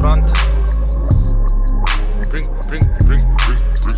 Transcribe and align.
front. 0.00 0.24
Bring, 2.30 2.46
bring, 2.68 2.84
bring, 3.06 3.22
bring, 3.46 3.60
bring. 3.84 3.96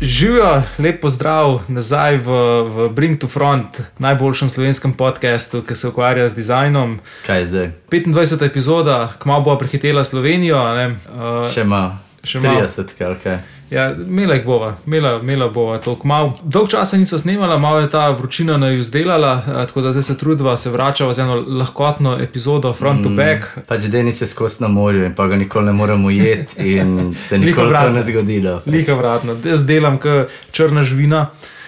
Živijo, 0.00 0.62
lep 0.78 1.00
pozdrav 1.00 1.60
nazaj 1.68 2.16
v, 2.16 2.28
v 2.64 2.88
Bring 2.88 3.20
to 3.20 3.28
Front, 3.28 3.82
najboljšem 3.98 4.50
slovenskem 4.50 4.92
podkastu, 4.92 5.60
ki 5.62 5.76
se 5.76 5.88
ukvarja 5.88 6.28
z 6.28 6.34
dizajnom. 6.34 6.98
Kaj 7.26 7.38
je 7.40 7.46
zdaj? 7.46 7.68
25. 7.90 8.46
epizoda, 8.46 9.12
kmalo 9.18 9.42
bo 9.42 9.58
prehitela 9.58 10.04
Slovenijo. 10.04 10.56
a 10.56 10.74
ne, 10.74 10.86
Uh, 11.12 11.44
Še 11.52 11.64
malo. 11.64 11.92
Še 12.24 12.40
malo. 12.40 12.64
30, 12.64 12.96
kaj, 12.96 13.14
kaj. 13.22 13.38
Ja, 13.70 13.94
Mela 14.06 14.34
jih 14.34 14.44
bova, 14.44 14.76
mela, 14.86 15.22
mela 15.22 15.48
bova 15.48 15.78
to 15.78 15.94
kmalo. 15.98 16.38
Dolg 16.42 16.68
časa 16.68 16.96
nismo 16.96 17.18
snemala, 17.18 17.58
malo 17.58 17.80
je 17.80 17.90
ta 17.90 18.10
vročina 18.10 18.56
naju 18.56 18.82
zdelala, 18.82 19.42
eh, 19.46 19.66
tako 19.66 19.80
da 19.80 19.92
zdaj 19.92 20.02
se 20.02 20.18
trudiva, 20.18 20.56
se 20.56 20.70
vračava 20.70 21.14
z 21.14 21.18
eno 21.18 21.34
lahkotno 21.34 22.18
epizodo 22.22 22.72
Front 22.72 23.02
to 23.02 23.08
Back. 23.08 23.44
Pač 23.68 23.82
Denis 23.82 24.20
je 24.20 24.26
skozi 24.26 24.62
na 24.62 24.68
morju 24.68 25.04
in 25.04 25.14
pa 25.14 25.26
ga 25.26 25.36
nikoli 25.36 25.66
ne 25.66 25.72
moremo 25.72 26.08
ujeti, 26.08 26.76
in 26.76 27.14
se 27.22 27.38
nikoli 27.44 27.70
to 27.70 27.90
ne 27.90 28.04
zgodi. 28.04 28.42
pač. 28.42 28.66
Lika 28.66 28.94
vratno, 28.94 29.36
jaz 29.44 29.66
delam 29.66 29.98
kot 29.98 30.28
črna 30.52 30.82
žvina. 30.82 31.20
Uh, 31.20 31.59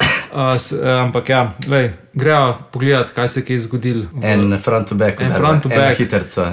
s, 0.59 0.73
uh, 0.73 0.89
ampak 1.01 1.29
ja, 1.29 1.53
lej, 1.69 1.91
gremo 2.15 2.55
pogledat, 2.73 3.11
kaj 3.11 3.29
se 3.29 3.43
je 3.49 3.61
zgodilo. 3.61 4.05
En 4.23 4.59
front 4.59 4.89
to 4.89 4.95
back, 4.95 5.21
En 5.21 5.35
front 5.35 5.63
to 5.63 5.69
back. 5.69 5.99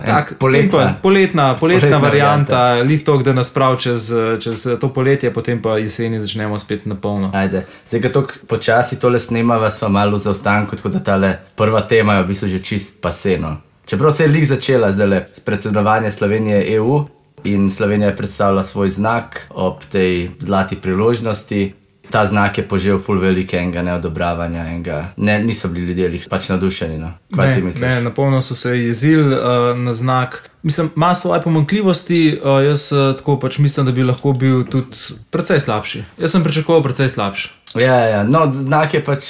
Tak, 0.05 0.33
poletna. 0.39 0.69
poletna, 0.69 0.95
poletna, 1.01 1.55
Poletna 1.59 1.97
varianta, 1.97 2.73
lih 2.73 3.03
to, 3.03 3.17
da 3.17 3.33
nas 3.33 3.53
prav 3.53 3.77
čez, 3.77 4.11
čez 4.39 4.67
to 4.81 4.89
poletje, 4.93 5.33
potem 5.33 5.61
pa 5.61 5.77
jeseni 5.77 6.19
začnemo 6.19 6.57
spet 6.57 6.85
na 6.85 6.95
polno. 6.95 7.31
Ajde. 7.33 7.65
Zdaj, 7.85 8.01
ko 8.01 8.09
tako 8.09 8.33
počasi 8.47 8.99
tole 8.99 9.19
snemava, 9.19 9.69
smo 9.69 9.89
malo 9.89 10.17
v 10.17 10.19
zaostanku, 10.19 10.75
tako 10.75 10.89
da 10.89 10.99
tale 10.99 11.33
prva 11.55 11.81
tema 11.81 12.13
je 12.13 12.23
v 12.23 12.27
bistvu 12.27 12.47
že 12.47 12.59
čist 12.59 13.01
paseno. 13.01 13.57
Čeprav 13.85 14.11
se 14.11 14.23
je 14.23 14.27
lik 14.29 14.45
začela 14.45 14.91
zdaj 14.91 15.07
le 15.07 15.25
predsedovanje 15.45 16.11
Slovenije 16.11 16.75
EU 16.75 17.05
in 17.43 17.71
Slovenija 17.71 18.09
je 18.09 18.15
predstavila 18.15 18.63
svoj 18.63 18.89
znak 18.89 19.47
ob 19.49 19.83
tej 19.91 20.29
zlati 20.39 20.75
priložnosti. 20.75 21.73
Ta 22.11 22.25
znak 22.25 22.57
je 22.57 22.67
požel 22.67 22.97
ful 22.97 23.19
velikega 23.19 23.81
neodobravanja 23.81 24.67
in 24.67 24.83
ga 24.83 25.13
ne, 25.17 25.39
niso 25.39 25.67
bili 25.67 25.85
ljudje 25.87 26.21
pač 26.29 26.49
navdušeni. 26.49 26.97
No. 26.97 27.11
Kaj 27.35 27.51
ti 27.51 27.59
Ne, 27.59 27.65
misliš? 27.65 27.81
ne, 27.83 28.01
na 28.01 28.09
polno 28.09 28.41
so 28.41 28.55
se 28.55 28.69
jezili 28.79 29.35
uh, 29.35 29.41
na 29.77 29.93
znak. 29.93 30.49
Mislim, 30.63 30.89
ima 30.95 31.15
svoje 31.15 31.41
pomankljivosti, 31.41 32.39
uh, 32.39 32.65
jaz 32.65 32.91
uh, 32.91 33.15
tako 33.17 33.39
pač 33.39 33.57
mislim, 33.57 33.85
da 33.85 33.91
bi 33.91 34.03
lahko 34.03 34.33
bil 34.33 34.63
tudi 34.65 34.97
precej 35.29 35.59
slabši. 35.59 36.03
Jaz 36.17 36.31
sem 36.31 36.43
pričakoval 36.43 36.83
precej 36.83 37.09
slabši. 37.09 37.49
Ja, 37.75 37.93
ja, 37.93 38.05
ja. 38.07 38.23
no, 38.23 38.51
znak 38.51 38.93
je 38.93 39.03
pač, 39.03 39.25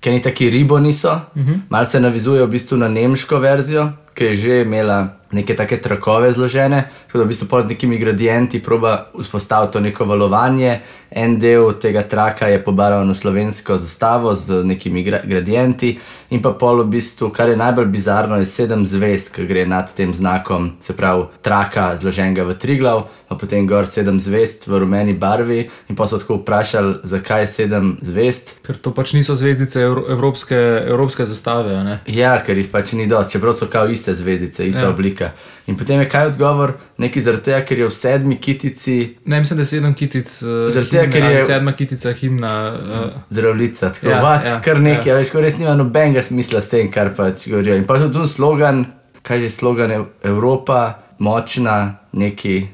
ker 0.00 0.12
ni 0.12 0.22
taki 0.22 0.50
ribo 0.50 0.78
niso. 0.78 1.12
Uh 1.12 1.36
Mhm. 1.36 1.50
-huh. 1.50 1.60
Mal 1.68 1.84
se 1.84 2.00
navizuje 2.00 2.46
v 2.46 2.50
bistvu 2.50 2.76
na 2.76 2.88
nemško 2.88 3.38
verzijo, 3.38 3.92
ki 4.18 4.24
je 4.24 4.34
že 4.34 4.60
imela 4.66 5.18
neke 5.32 5.54
take 5.56 5.80
trakove 5.80 6.32
zložene, 6.32 6.84
tako 7.06 7.18
da 7.18 7.24
v 7.24 7.28
bistvu 7.28 7.48
pol 7.48 7.62
z 7.62 7.68
nekimi 7.68 7.98
gradienti 7.98 8.62
proba 8.62 9.10
vzpostaviti 9.18 9.72
to 9.72 9.80
neko 9.80 10.04
valovanje. 10.04 10.80
En 11.10 11.38
del 11.40 11.72
tega 11.80 12.02
traka 12.02 12.48
je 12.52 12.60
pobarvan 12.64 13.08
v 13.08 13.14
slovensko 13.16 13.76
zastavo 13.76 14.34
z 14.34 14.64
nekimi 14.64 15.02
gra 15.02 15.20
gradienti, 15.24 15.98
in 16.30 16.42
pa 16.42 16.52
pol 16.52 16.82
v 16.84 16.90
bistvu, 16.92 17.30
kar 17.32 17.48
je 17.48 17.56
najbolj 17.56 17.86
bizarno, 17.86 18.36
je 18.36 18.44
sedem 18.44 18.84
zvezd, 18.86 19.32
ki 19.34 19.46
gre 19.48 19.64
nad 19.66 19.88
tem 19.94 20.12
znakom, 20.14 20.74
se 20.80 20.96
pravi 20.96 21.24
traka 21.40 21.96
zloženega 21.96 22.44
v 22.44 22.56
triglav, 22.60 23.06
pa 23.28 23.36
potem 23.40 23.66
gor 23.66 23.88
sedem 23.88 24.20
zvezd 24.20 24.68
v 24.68 24.80
rumeni 24.84 25.14
barvi. 25.16 25.70
In 25.88 25.96
pa 25.96 26.04
so 26.04 26.20
tako 26.20 26.42
vprašali, 26.42 27.00
zakaj 27.04 27.44
je 27.44 27.46
sedem 27.46 27.96
zvezd. 28.04 28.60
Ker 28.68 28.76
to 28.76 28.92
pač 28.92 29.16
niso 29.16 29.36
zvezdice 29.36 29.80
evro, 29.88 30.04
evropske, 30.12 30.56
evropske 30.92 31.24
zastave. 31.24 31.72
ne. 31.84 32.00
Ja, 32.06 32.36
ker 32.44 32.56
jih 32.56 32.68
pač 32.68 32.92
ni 32.92 33.08
dosti, 33.08 33.36
čeprav 33.36 33.56
so 33.56 33.68
kao 33.72 33.88
iste 33.88 34.07
zvezdice, 34.14 34.68
ista 34.68 34.80
Ja. 34.80 34.88
oblika. 34.88 35.30
In 35.66 35.76
potem 35.76 36.00
je 36.00 36.08
kaj 36.08 36.26
odgovor, 36.26 36.72
neki 36.98 37.20
zaradi 37.20 37.42
tega, 37.44 37.60
ker 37.62 37.78
je 37.78 37.86
v 37.86 37.92
sedmi 37.92 38.36
kitici 38.36 39.16
Ne, 39.24 39.38
mislim, 39.38 39.56
da 39.56 39.62
je 39.62 39.66
sedem 39.66 39.94
kitic, 39.94 40.42
uh, 40.42 40.48
Zaradi 40.68 40.90
tega, 40.90 41.12
ker 41.12 41.24
je- 41.24 41.44
sedma 41.44 41.72
kitica 41.72 42.12
himna. 42.12 42.52
Uh, 42.74 43.00
zdravljica, 43.30 43.90
tako 43.90 44.08
Ja, 44.08 44.22
vat, 44.22 44.44
ja, 44.44 44.60
kar 44.60 44.80
nekaj, 44.80 45.06
ja. 45.06 45.16
veš, 45.16 45.30
ko 45.30 45.40
res 45.40 45.58
nima 45.58 45.74
nobenega 45.74 46.22
smisla 46.22 46.60
s 46.60 46.68
tem, 46.68 46.90
kar 46.90 47.14
pač 47.14 47.48
govorijo. 47.48 47.76
In 47.76 47.84
pa 47.84 47.98
tudi 47.98 48.12
tu 48.12 48.26
slogan, 48.26 48.86
kaj 49.22 49.42
je 49.42 49.50
slogan 49.50 49.90
Ev- 49.90 50.06
Evropa, 50.24 50.80
močna, 51.18 51.78
neki, 52.12 52.66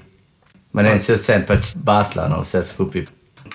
ma 0.72 0.82
ne, 0.82 0.94
vse 0.94 1.14
vse 1.14 1.44
pač 1.46 1.74
basla, 1.76 2.28
no, 2.28 2.40
vse 2.40 2.62
skupaj. 2.64 3.06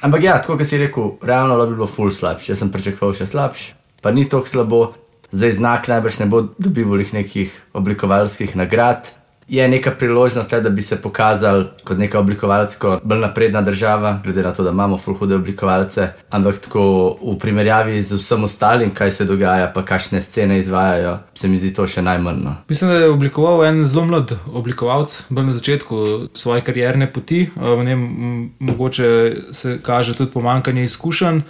Ampak 0.01 0.23
ja, 0.23 0.37
tako 0.37 0.57
kot 0.57 0.67
si 0.67 0.77
rekel, 0.77 1.17
realno 1.21 1.57
bi 1.59 1.75
bilo 1.75 1.87
ful 1.87 2.09
slabše. 2.09 2.51
Jaz 2.51 2.59
sem 2.59 2.71
pričakoval 2.71 3.13
še 3.13 3.25
slabše, 3.25 3.73
pa 4.01 4.11
ni 4.11 4.23
tako 4.25 4.47
slabo. 4.47 4.93
Zdaj 5.31 5.51
znak 5.51 5.87
najbrž 5.87 6.19
ne 6.19 6.25
bo 6.25 6.41
dobival 6.57 7.03
nekih 7.13 7.53
oblikovalskih 7.73 8.55
nagrad. 8.55 9.11
Je 9.49 9.67
neka 9.67 9.91
priložnost, 9.91 10.51
le, 10.51 10.61
da 10.61 10.69
bi 10.69 10.81
se 10.81 11.01
pokazali 11.01 11.65
kot 11.83 11.97
neka 11.97 12.19
oblikovalsko 12.19 12.99
bolj 13.03 13.19
napredna 13.19 13.61
država, 13.61 14.19
glede 14.23 14.43
na 14.43 14.51
to, 14.53 14.63
da 14.63 14.69
imamo 14.69 14.97
ful 14.97 15.15
hude 15.17 15.35
oblikovalce. 15.35 16.07
Ampak 16.29 16.59
tako 16.67 16.83
v 17.21 17.33
primerjavi 17.41 18.03
z 18.03 18.19
vsem 18.21 18.43
ostalim, 18.43 18.91
kaj 18.91 19.11
se 19.11 19.25
dogaja, 19.25 19.71
pa 19.73 19.81
kakšne 19.85 20.21
scene 20.21 20.59
izvajajo, 20.59 21.17
se 21.33 21.49
mi 21.49 21.57
zdi 21.57 21.73
to 21.73 21.87
še 21.87 22.05
najmanj. 22.05 22.43
No. 22.43 22.55
Mislim, 22.69 22.91
da 22.91 22.99
je 23.01 23.09
oblikoval 23.09 23.65
en 23.65 23.81
zelo 23.85 24.05
mlad 24.05 24.35
oblikovalec, 24.53 25.17
bolj 25.29 25.49
na 25.49 25.57
začetku 25.57 26.05
svoje 26.33 26.61
karierne 26.61 27.09
poti. 27.13 27.47
Njem 27.57 28.05
m, 28.05 28.49
mogoče 28.59 29.09
se 29.51 29.79
kaže 29.81 30.17
tudi 30.17 30.31
pomankanje 30.31 30.83
izkušenj. 30.83 31.41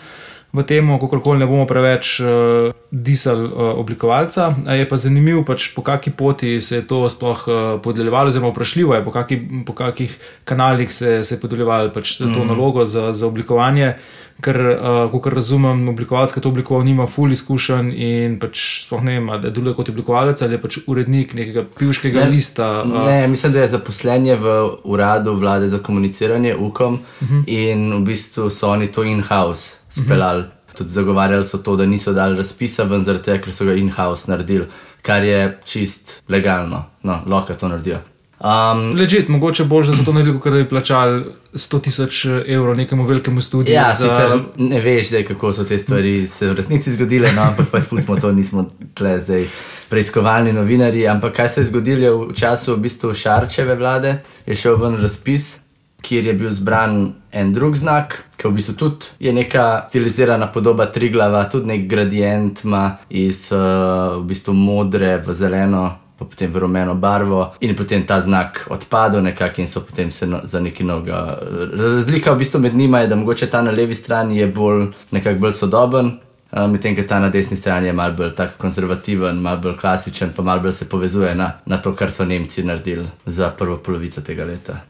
V 0.53 0.63
tem, 0.65 0.87
kako 0.99 1.19
koli 1.21 1.39
ne 1.39 1.45
bomo 1.45 1.65
preveč 1.69 2.19
uh, 2.25 2.73
disali 2.91 3.45
uh, 3.45 3.77
oblikovalca. 3.77 4.55
Je 4.65 4.87
pa 4.89 4.97
zanimivo, 4.97 5.43
pač, 5.45 5.69
po 5.75 5.83
kakšni 5.85 6.13
poti 6.17 6.57
se 6.57 6.81
je 6.81 6.87
to 6.89 7.05
sploh 7.09 7.43
uh, 7.45 7.57
podeljevalo, 7.83 8.33
zelo 8.33 8.49
vprašljivo 8.49 8.95
je, 8.97 9.03
po, 9.05 9.11
kaki, 9.13 9.37
po 9.65 9.77
kakšnih 9.77 10.17
kanalih 10.49 10.89
se, 10.93 11.21
se 11.23 11.35
je 11.35 11.39
podeljevalo 11.39 11.93
pač, 11.93 12.17
to 12.17 12.25
mm. 12.25 12.47
nalogo 12.49 12.85
za, 12.85 13.13
za 13.13 13.27
oblikovanje. 13.27 13.93
Ker, 14.41 14.57
uh, 14.57 15.11
kot 15.11 15.33
razumem, 15.35 15.83
oblikovalec, 15.91 16.33
ki 16.33 16.41
to 16.41 16.49
oblikoval, 16.49 16.81
nima 16.87 17.05
ful 17.11 17.29
izkušenj 17.35 17.89
in 17.93 18.37
pač 18.41 18.61
sploh 18.87 19.03
ne 19.05 19.19
vem, 19.19 19.27
ali 19.29 19.51
deluje 19.53 19.75
kot 19.77 19.91
oblikovalec 19.91 20.41
ali 20.41 20.55
je 20.55 20.61
pač 20.63 20.77
urednik 20.87 21.35
nekega 21.37 21.65
pivškega 21.77 22.23
Ne, 22.23 22.29
lista. 22.31 22.69
Uh, 22.87 23.03
Ne, 23.05 23.27
mislim, 23.27 23.53
da 23.53 23.67
je 23.67 23.73
zaposlenje 23.75 24.39
v 24.39 24.55
uradu 24.87 25.35
vlade 25.37 25.69
za 25.69 25.77
komuniciranje, 25.83 26.55
UKOM, 26.55 26.93
uh 26.93 27.27
-huh. 27.29 27.43
in 27.45 27.91
v 27.99 28.05
bistvu 28.07 28.49
so 28.49 28.71
oni 28.71 28.87
to 28.87 29.03
in-house 29.03 29.78
speljali. 29.89 30.39
Uh 30.39 30.45
-huh. 30.47 30.77
Tudi 30.77 30.89
zagovarjali 30.89 31.45
so 31.45 31.57
to, 31.57 31.75
da 31.75 31.85
niso 31.85 32.13
dali 32.13 32.37
razpisa 32.37 32.83
ven, 32.83 32.99
zaradi 32.99 33.23
tega, 33.23 33.43
ker 33.43 33.53
so 33.53 33.65
ga 33.65 33.73
in-house 33.73 34.31
naredili, 34.31 34.65
kar 35.01 35.23
je 35.23 35.59
čist 35.65 36.23
legalno, 36.29 36.85
no, 37.03 37.21
lahko 37.27 37.53
to 37.53 37.67
naredijo. 37.67 37.97
Um, 38.39 38.95
Ležit, 38.95 39.27
mogoče 39.27 39.63
bolj 39.63 39.83
za 39.83 40.03
to 40.05 40.13
naredil, 40.13 40.37
ker 40.39 40.53
da 40.53 40.57
bi 40.57 40.67
plačali 40.69 41.25
100 41.53 41.81
tisoč 41.81 42.25
evrov 42.47 42.77
nekemu 42.77 43.05
velikemu 43.05 43.41
studiu. 43.41 43.73
ja, 43.73 43.93
za, 43.93 44.07
sicer 44.07 44.39
ne 44.57 44.79
veš, 44.79 45.07
zdaj, 45.07 45.23
kako 45.23 45.53
so 45.53 45.63
te 45.63 45.79
stvari 45.79 46.27
se 46.27 46.47
v 46.47 46.55
resnici 46.55 46.91
zgodile, 46.91 47.31
no, 47.35 47.41
ampak 47.41 47.67
pač 47.67 47.89
pustimo 47.89 48.15
to, 48.19 48.31
nismo 48.31 48.69
tle 48.95 49.19
zdaj 49.19 49.43
preiskovalni 49.89 50.53
novinari. 50.53 51.07
Ampak 51.07 51.35
kaj 51.35 51.49
se 51.49 51.61
je 51.61 51.65
zgodilo 51.65 52.29
v 52.29 52.33
času 52.33 52.77
v 52.77 52.79
bistvu 52.87 53.13
Šarčeve 53.13 53.75
vlade, 53.75 54.21
je 54.45 54.55
šel 54.55 54.79
ven 54.79 54.95
razpis, 55.01 55.57
kjer 56.01 56.25
je 56.25 56.33
bil 56.33 56.51
zbran 56.51 57.13
en 57.31 57.53
drug 57.53 57.75
znak, 57.75 58.23
ki 58.37 58.47
v 58.47 58.55
bistvu 58.57 58.75
tudi 58.75 59.05
je 59.19 59.33
neka 59.33 59.85
stilizirana 59.89 60.47
podoba 60.51 60.85
triglava, 60.85 61.43
tudi 61.49 61.67
nek 61.67 61.87
gradient 61.87 62.63
ima 62.63 62.97
iz 63.09 63.49
uh, 63.51 64.17
v 64.19 64.23
bistvu 64.29 64.53
modre 64.53 65.17
v 65.25 65.33
zeleno. 65.33 65.89
Pa 66.19 66.25
potem 66.27 66.51
v 66.51 66.59
rumeno 66.59 66.97
barvo, 66.99 67.53
in 67.63 67.71
potem 67.79 68.01
ta 68.03 68.17
znak 68.19 68.65
odpadel, 68.75 69.21
nekako, 69.23 69.61
in 69.63 69.69
so 69.71 69.85
potem 69.87 70.11
se 70.11 70.27
no, 70.27 70.41
za 70.43 70.59
neki 70.59 70.83
noga. 70.83 71.39
Razlika 71.79 72.33
v 72.33 72.41
bistvu 72.41 72.59
med 72.59 72.75
njima 72.75 72.99
je, 72.99 73.07
da 73.07 73.15
mogoče 73.15 73.47
ta 73.47 73.61
na 73.63 73.71
levi 73.71 73.95
strani 73.95 74.37
je 74.37 74.47
bolj, 74.51 74.89
nekako 75.15 75.39
bolj 75.39 75.55
sodoben, 75.55 76.11
uh, 76.51 76.67
medtem 76.67 76.99
ko 76.99 77.07
ta 77.07 77.23
na 77.23 77.31
desni 77.31 77.55
strani 77.57 77.87
je 77.87 77.95
malce 77.95 78.19
bolj 78.19 78.35
tak 78.35 78.59
konzervativen, 78.59 79.39
malce 79.39 79.63
bolj 79.63 79.79
klasičen, 79.79 80.35
pa 80.35 80.43
malce 80.43 80.63
bolj 80.67 80.75
se 80.81 80.89
povezuje 80.89 81.35
na, 81.35 81.53
na 81.65 81.79
to, 81.79 81.95
kar 81.95 82.11
so 82.11 82.27
Nemci 82.27 82.67
naredili 82.67 83.07
za 83.25 83.55
prvo 83.55 83.77
polovico 83.77 84.21
tega 84.21 84.43
leta. 84.43 84.81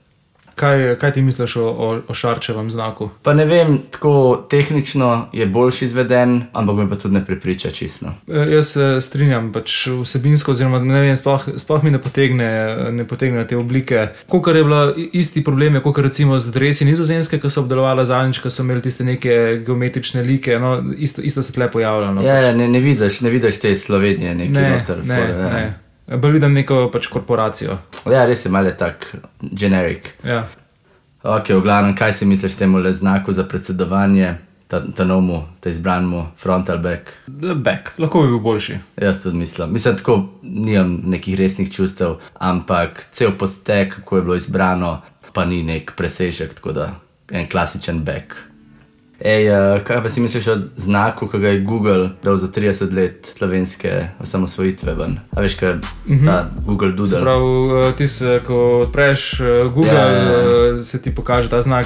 Kaj, 0.59 0.95
kaj 0.95 1.13
ti 1.13 1.21
misliš 1.21 1.55
o, 1.55 1.65
o, 1.65 1.87
o 2.03 2.13
Šarčevem 2.13 2.67
znaku? 2.69 3.09
Pa 3.23 3.33
ne 3.33 3.45
vem, 3.45 3.77
tako 3.89 4.11
tehnično 4.49 5.09
je 5.33 5.45
boljši 5.47 5.85
izveden, 5.85 6.43
ampak 6.53 6.75
me 6.75 6.89
pa 6.89 6.95
tudi 6.95 7.13
ne 7.13 7.23
prepriča 7.25 7.71
čisto. 7.71 8.11
E, 8.27 8.45
Jaz 8.51 8.67
se 8.69 8.89
strinjam, 9.01 9.51
pač 9.53 9.87
vsebinsko, 9.95 10.51
oziroma 10.51 10.79
ne 10.81 11.01
vem, 11.01 11.15
sploh, 11.15 11.47
sploh 11.57 11.83
mi 11.83 11.91
ne 11.91 11.99
potegne, 11.99 12.49
ne 12.91 13.05
potegne 13.05 13.47
te 13.47 13.57
oblike. 13.57 14.07
Kot 14.27 14.47
je 14.49 14.63
bila 14.63 14.81
isti 15.13 15.43
problem, 15.43 15.79
kot 15.81 15.97
recimo 15.99 16.37
z 16.37 16.51
dresi 16.51 16.85
nizozemske, 16.85 17.39
ki 17.39 17.49
so 17.49 17.61
obdelovali 17.61 18.05
zadnjič, 18.05 18.39
ko 18.39 18.49
so 18.49 18.63
imeli 18.63 18.81
tiste 18.81 19.03
neke 19.03 19.33
geometrične 19.65 20.23
like, 20.23 20.59
no, 20.59 20.73
isto, 20.97 21.21
isto 21.21 21.41
se 21.41 21.53
tle 21.53 21.69
pojavlja. 21.69 22.11
No, 22.11 22.21
Ja, 22.21 22.35
pač. 22.35 22.45
ja, 22.45 22.55
ne, 22.55 22.67
ne 22.67 22.79
vidiš, 22.79 23.21
ne 23.21 23.29
vidiš 23.29 23.59
te 23.59 23.75
Slovenije, 23.75 24.35
neki 24.35 24.51
ne, 24.51 24.69
noter. 24.71 24.97
ne, 25.05 25.15
fore, 25.15 25.29
ja. 25.39 25.53
ne. 25.53 25.88
Bolj 26.17 26.39
vidim 26.39 26.53
neko 26.53 26.89
pač 26.93 27.07
korporacijo. 27.07 27.77
ja, 28.11 28.25
res 28.25 28.45
je 28.45 28.51
malo 28.51 28.71
tak 28.71 29.15
generic. 29.41 30.13
Ja. 30.23 30.43
Ok, 31.23 31.49
v 31.49 31.61
glavnem, 31.61 31.95
kaj 31.95 32.13
si 32.13 32.25
misliš 32.25 32.55
temu 32.55 32.79
le 32.79 32.93
znaku 32.93 33.33
za 33.33 33.43
predsedovanje? 33.43 34.37
ta, 34.69 34.81
ta 34.95 35.03
novmu, 35.03 35.43
ta 35.59 35.69
izbranemu 35.69 36.25
front 36.37 36.69
ali 36.69 36.79
back. 36.79 37.01
Back, 37.55 37.97
lahko 37.97 38.21
bi 38.21 38.27
bil 38.27 38.39
boljši. 38.39 38.77
Jaz 39.01 39.23
tudi 39.23 39.37
mislim. 39.37 39.73
Mislim, 39.73 39.97
tako 39.97 40.25
nimam 40.41 41.01
nekih 41.05 41.39
resnih 41.39 41.71
čustev, 41.71 42.15
ampak 42.33 43.05
cel 43.11 43.31
postek, 43.39 43.95
kako 43.95 44.15
je 44.15 44.21
bilo 44.21 44.35
izbrano, 44.35 45.01
pa 45.33 45.45
ni 45.45 45.63
nek 45.63 45.93
presežek, 45.97 46.53
tako 46.53 46.71
da 46.71 46.91
en 47.31 47.49
klasičen 47.49 48.03
back. 48.03 48.35
Ej, 49.19 49.49
uh, 49.51 49.81
kaj 49.83 49.99
pa 50.03 50.09
si 50.09 50.21
misliš 50.21 50.47
o 50.47 50.55
znaku, 50.77 51.27
ki 51.27 51.39
ga 51.39 51.49
je 51.49 51.59
Google 51.59 52.09
dal 52.23 52.37
za 52.37 52.47
30 52.47 52.93
let 52.95 53.31
slovenske 53.37 54.07
osamosvojitve 54.19 54.93
ven? 54.95 55.17
A 55.35 55.41
veš, 55.43 55.57
kaj 55.59 55.69
je 56.07 56.19
ta 56.25 56.49
Google 56.65 56.91
Doodle? 56.91 57.19
Prav, 57.21 57.43
eh, 57.43 57.91
ti 57.97 58.07
se, 58.07 58.39
ko 58.47 58.81
odpreš 58.85 59.39
eh, 59.39 59.63
Google, 59.73 59.93
Ja, 59.93 60.07
ja, 60.07 60.23
ja. 60.77 60.83
se 60.83 61.01
ti 61.01 61.15
pokaže 61.15 61.49
ta 61.49 61.61
znak. 61.61 61.85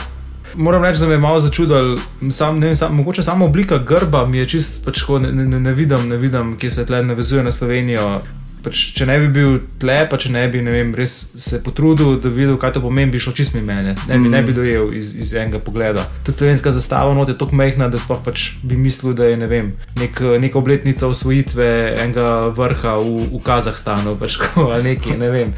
Moram 0.55 0.83
reči, 0.83 0.99
da 0.99 1.07
me 1.07 1.13
je 1.13 1.17
malo 1.17 1.39
začudil, 1.39 1.97
sam, 2.31 2.59
vem, 2.61 2.75
sam, 2.75 2.95
mogoče 2.95 3.23
samo 3.23 3.45
oblika 3.45 3.77
grba 3.77 4.25
mi 4.25 4.37
je 4.37 4.47
čist, 4.47 4.85
pač, 4.85 5.01
ko 5.01 5.17
ne, 5.19 5.31
ne, 5.31 5.59
ne, 5.59 5.73
vidim, 5.73 6.09
ne 6.09 6.17
vidim, 6.17 6.57
kje 6.57 6.71
se 6.71 6.85
tle 6.85 7.01
navezuje 7.03 7.43
na 7.43 7.51
Slovenijo. 7.51 8.21
Pač, 8.63 8.79
če 8.95 9.07
ne 9.09 9.17
bi 9.19 9.27
bil 9.35 9.57
tle, 9.81 9.97
pa 10.07 10.17
če 10.19 10.31
ne 10.31 10.45
bi 10.51 10.61
ne 10.63 10.71
vem, 10.71 10.93
res 10.95 11.13
se 11.35 11.59
potrudil, 11.63 12.15
da 12.23 12.29
bi 12.31 12.43
videl, 12.43 12.55
kaj 12.61 12.77
to 12.77 12.83
pomeni, 12.85 13.11
bi 13.11 13.19
šlo 13.19 13.33
čist 13.35 13.57
mi 13.57 13.63
mene. 13.65 13.97
Ne 14.07 14.15
bi, 14.15 14.23
mm. 14.23 14.31
ne 14.31 14.41
bi 14.45 14.55
dojel 14.55 14.93
iz, 14.95 15.13
iz 15.19 15.33
enega 15.35 15.59
pogleda. 15.63 16.05
Tudi 16.23 16.37
slovenska 16.37 16.71
zastava 16.71 17.11
not 17.17 17.31
je 17.31 17.37
tako 17.39 17.59
majhna, 17.59 17.89
da 17.91 17.99
sploh 17.99 18.21
pač 18.23 18.53
bi 18.63 18.79
mislil, 18.79 19.11
da 19.17 19.27
je 19.27 19.41
ne 19.41 19.49
vem, 19.51 19.73
nek, 19.99 20.23
neka 20.39 20.61
obletnica 20.61 21.09
osvojitve 21.11 21.67
enega 22.05 22.29
vrha 22.55 22.95
v, 23.03 23.27
v 23.33 23.43
Kazahstanu 23.43 24.15
pač, 24.21 24.39
ali 24.55 24.93
nekaj, 24.93 25.19
ne 25.19 25.33
vem. 25.33 25.53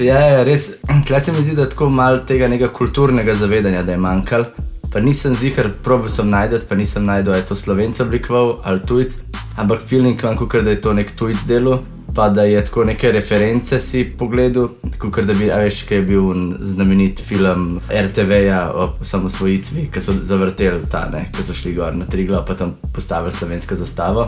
Ja, 0.00 0.18
ja, 0.24 0.42
res. 0.48 0.72
Tle 1.06 1.20
se 1.20 1.36
mi 1.36 1.44
zdi, 1.44 1.58
da 1.58 1.68
tako 1.68 1.92
malo 1.92 2.24
tega 2.24 2.48
kulturnega 2.72 3.36
zavedanja, 3.36 3.84
da 3.84 3.92
je 3.92 4.00
manjkalo. 4.08 4.69
Pa 4.90 4.98
nisem 5.00 5.34
zihar, 5.38 5.68
probil 5.82 6.10
sem 6.10 6.26
najti, 6.26 6.64
pa 6.68 6.74
nisem 6.74 7.04
najdel, 7.06 7.36
je 7.38 7.44
to 7.46 7.54
slovenc 7.54 8.00
oblikoval 8.02 8.56
ali 8.66 8.82
tujc, 8.82 9.20
ampak 9.56 9.84
feeling 9.86 10.18
imam, 10.18 10.34
kot 10.34 10.64
da 10.66 10.74
je 10.74 10.80
to 10.82 10.92
nek 10.92 11.12
tujc 11.14 11.44
delo, 11.46 11.76
pa 12.14 12.26
da 12.28 12.42
je 12.42 12.64
tako 12.64 12.84
neke 12.84 13.12
reference 13.14 13.78
si 13.80 14.02
pogledal, 14.18 14.72
kot 14.98 15.20
da 15.24 15.34
bi, 15.34 15.46
a 15.46 15.60
veš, 15.62 15.84
kaj 15.86 16.02
je 16.02 16.06
bil 16.08 16.26
znamenit 16.66 17.22
film 17.22 17.78
RTV-ja 17.86 18.64
o 18.74 18.88
osamosvojitvi, 19.00 19.86
ki 19.94 20.02
so 20.02 20.16
zavrteli 20.26 20.82
ta, 20.90 21.04
ne, 21.12 21.28
ki 21.36 21.46
so 21.46 21.54
šli 21.54 21.76
gor 21.78 21.94
na 21.94 22.10
Triglav, 22.10 22.42
pa 22.46 22.58
tam 22.58 22.74
postavili 22.94 23.32
slovensko 23.32 23.78
zastavo. 23.78 24.26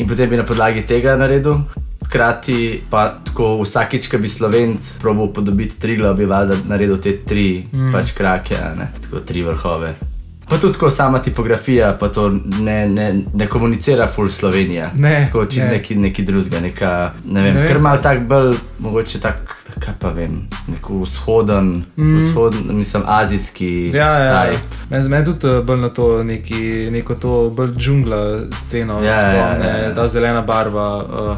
In 0.00 0.08
potem 0.08 0.30
bi 0.30 0.40
na 0.40 0.48
podlagi 0.48 0.86
tega 0.88 1.18
naredil. 1.20 1.60
Hkrati 2.06 2.82
pa 2.90 3.08
tako 3.24 3.58
vsakič, 3.62 4.08
ko 4.08 4.18
bi 4.18 4.28
slovenc 4.28 4.98
probil 5.02 5.32
podobiti 5.34 5.80
Triglav, 5.80 6.14
bi 6.16 6.28
valjda 6.30 6.56
naredil 6.68 7.00
te 7.02 7.16
tri 7.24 7.64
mm. 7.72 7.90
pač 7.92 8.14
krake, 8.16 8.60
ne, 8.78 8.92
tako 9.02 9.20
tri 9.20 9.42
vrhove. 9.42 9.94
Pa 10.48 10.56
tudi 10.56 10.72
tako 10.72 10.90
sama 10.90 11.18
tipografija, 11.22 11.96
pa 12.00 12.08
to 12.08 12.30
ne, 12.60 12.88
ne, 12.88 13.14
ne 13.34 13.46
komunicira 13.46 14.06
full 14.08 14.28
Slovenija. 14.28 14.90
Ne, 14.96 15.24
tako 15.24 15.44
čez 15.46 15.64
ne. 15.64 15.70
neki, 15.70 15.96
neki 15.96 16.22
drugega, 16.22 16.60
neka, 16.60 17.12
ne 17.26 17.42
vem, 17.42 17.54
Ne 17.54 17.60
vem. 17.60 17.68
kar 17.68 17.78
mal 17.78 18.00
tak 18.02 18.24
bolj, 18.28 18.54
mogoče 18.78 19.20
tak, 19.20 19.57
pa 19.98 20.08
vem, 20.08 20.34
nek 20.66 20.88
vzhoden, 20.92 21.84
mm. 21.96 22.16
vzhoden, 22.16 22.60
mislim, 22.70 23.02
azijski. 23.06 23.90
Ja, 23.90 24.08
ja. 24.18 24.44
type. 24.44 24.58
Meni 24.90 25.08
men 25.08 25.24
tudi 25.24 25.48
eh, 25.48 25.62
bolj 25.62 25.80
na 25.80 25.88
to 25.88 26.22
neki, 26.22 26.60
neko 26.90 27.14
to 27.14 27.50
bolj 27.50 27.72
džungla 27.72 28.20
sceno, 28.54 28.98
Ja, 28.98 29.12
ja, 29.12 29.18
spomne, 29.20 29.68
ja, 29.68 29.76
ja. 29.78 29.94
ta 29.94 30.08
zelena 30.08 30.42
barva. 30.42 30.96
Uh, 30.98 31.36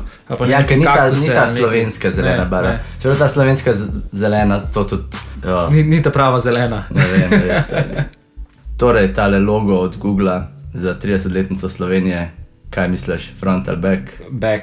Ja, 0.49 0.63
ker 0.63 0.79
ni 0.79 0.85
ta, 0.85 0.91
ni 1.11 1.29
ta 1.29 1.43
ali 1.43 1.51
neki- 1.51 1.59
slovenska 1.59 2.11
zelena 2.11 2.37
Ne, 2.37 2.47
barva. 2.47 2.69
ne. 2.69 2.83
Čeprav 2.97 3.19
ta 3.19 3.29
slovenska 3.29 3.73
zelena, 4.13 4.61
to 4.65 4.85
tudi. 4.85 5.05
Ja. 5.45 5.69
Ni, 5.69 5.83
ni 5.83 6.03
ta 6.03 6.11
prava 6.11 6.41
zelena. 6.41 6.85
Ne 6.91 7.05
vem, 7.07 7.41
res. 7.45 7.65
Torej, 8.77 9.15
tale 9.15 9.39
logo 9.39 9.75
od 9.75 9.97
Google 9.97 10.43
za 10.75 10.95
30-letnico 10.95 11.69
Slovenije, 11.69 12.31
kaj 12.71 12.89
misliš, 12.89 13.33
front 13.35 13.69
ali 13.69 13.77
back? 13.79 14.03
Back. 14.31 14.63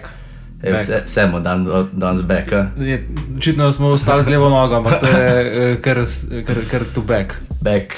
E, 0.58 0.72
Back. 0.72 0.84
vse, 0.84 1.02
vse 1.06 1.26
mu 1.26 1.40
dan, 1.40 1.64
danes 1.94 2.22
back. 2.24 2.52
Je- 2.78 3.08
Očitno 3.38 3.72
smo 3.72 3.88
ostali 3.88 4.24
z 4.24 4.28
levo 4.28 4.50
nogo, 4.50 4.76
ampak 4.76 5.00
to 5.00 5.06
je 5.08 5.42
eh, 5.72 5.82
kar, 5.82 5.98
kar, 6.46 6.56
kar 6.72 6.82
to 6.96 7.02
back. 7.02 7.34
back. 7.62 7.94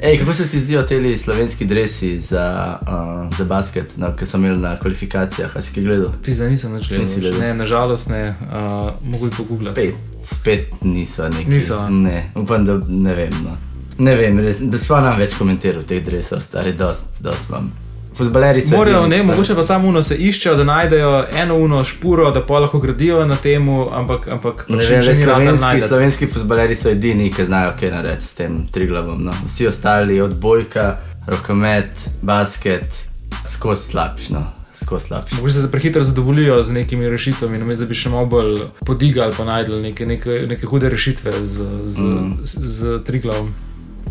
Ej, 0.00 0.18
kako 0.18 0.32
se 0.32 0.48
ti 0.48 0.60
zdijo 0.60 0.82
ti 0.82 1.16
slovenski 1.16 1.64
dresi 1.64 2.18
za, 2.20 2.78
uh, 2.82 3.36
za 3.38 3.44
basket, 3.44 3.96
no, 3.96 4.14
ki 4.14 4.26
so 4.26 4.36
imeli 4.36 4.58
na 4.58 4.78
kvalifikacijah? 4.78 5.56
A 5.56 5.60
si 5.60 5.74
kaj 5.74 5.82
gledal? 5.82 6.12
Pisa 6.24 6.44
nisem 6.44 6.72
več 6.72 6.90
Nisi 6.90 7.20
gledal. 7.20 7.32
gledal? 7.32 7.48
Ne, 7.48 7.54
nažalost 7.54 8.08
ne, 8.08 8.28
uh, 8.28 8.90
mogo 9.02 9.24
bi 9.24 9.32
pogooglati. 9.36 9.80
Spet, 9.80 9.94
spet 10.24 10.82
niso 10.82 11.28
neki. 11.28 11.50
Niso? 11.50 11.88
Ne, 11.88 12.30
upam, 12.34 12.64
da 12.64 12.78
ne 12.88 13.14
vem. 13.14 13.32
No. 13.44 13.56
Ne 13.98 14.14
vem, 14.14 14.38
res, 14.38 14.60
da 14.60 14.78
sploh 14.78 15.02
nam 15.02 15.18
več 15.18 15.34
komentiral 15.34 15.82
teh 15.82 16.04
dresov, 16.04 16.40
stari, 16.40 16.72
dost, 16.72 17.18
dost 17.20 17.50
imam. 17.50 17.72
Futbaleri 18.18 18.62
so. 18.62 18.76
Morajo, 18.76 19.06
ne, 19.06 19.22
mogoče 19.22 19.54
pa 19.54 19.62
samo 19.62 19.88
uno 19.88 20.02
se 20.02 20.16
iščejo, 20.16 20.56
da 20.56 20.64
najdejo 20.64 21.24
eno 21.36 21.56
uno 21.56 21.84
špuro, 21.84 22.30
da 22.34 22.42
pa 22.46 22.58
lahko 22.64 22.78
gradijo 22.78 23.24
na 23.26 23.36
tem, 23.36 23.68
ampak, 23.68 24.28
ampak 24.28 24.64
Ne 24.68 24.76
pač 24.76 24.90
vem, 24.90 25.02
rado 25.28 25.56
slovenski, 25.56 25.88
slovenski 25.88 26.26
futbaleri 26.26 26.76
so 26.76 26.90
edini, 26.90 27.30
ki 27.32 27.46
znajo 27.46 27.76
kaj 27.80 27.94
narediti 27.94 28.24
s 28.24 28.34
tem 28.34 28.58
triglavom. 28.72 29.22
No. 29.24 29.34
Vsi 29.46 29.68
ostali, 29.70 30.20
od 30.20 30.36
bojka, 30.40 30.96
rokomet, 31.26 32.08
basket, 32.22 33.04
skozi 33.46 33.82
slabšno, 33.92 34.42
skozi 34.74 35.06
slabšno. 35.06 35.36
Mogoče 35.36 35.54
se 35.54 35.70
prehitro 35.70 36.04
zadovoljijo 36.04 36.62
z 36.62 36.72
nekimi 36.72 37.10
rešitvami, 37.10 37.58
namesto 37.58 37.84
da 37.84 37.88
bi 37.88 37.94
še 37.94 38.10
malo 38.10 38.26
bolj 38.26 38.60
podigali, 38.86 39.34
pa 39.36 39.44
najdel 39.44 39.80
neke, 39.82 40.06
neke, 40.06 40.42
neke 40.50 40.66
hude 40.66 40.90
rešitve 40.90 41.32
z, 41.44 41.70
z, 41.86 42.00
mm. 42.00 42.36
z, 42.44 42.76
z 42.78 43.00
triglavom. 43.06 43.54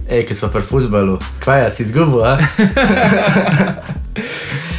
Ej, 0.10 0.24
ki 0.24 0.34
smo 0.34 0.48
pri 0.48 0.62
futbalu, 0.62 1.16
kaj 1.40 1.64
je, 1.64 1.72
si 1.72 1.84
izgubil, 1.84 2.24
a? 2.24 2.38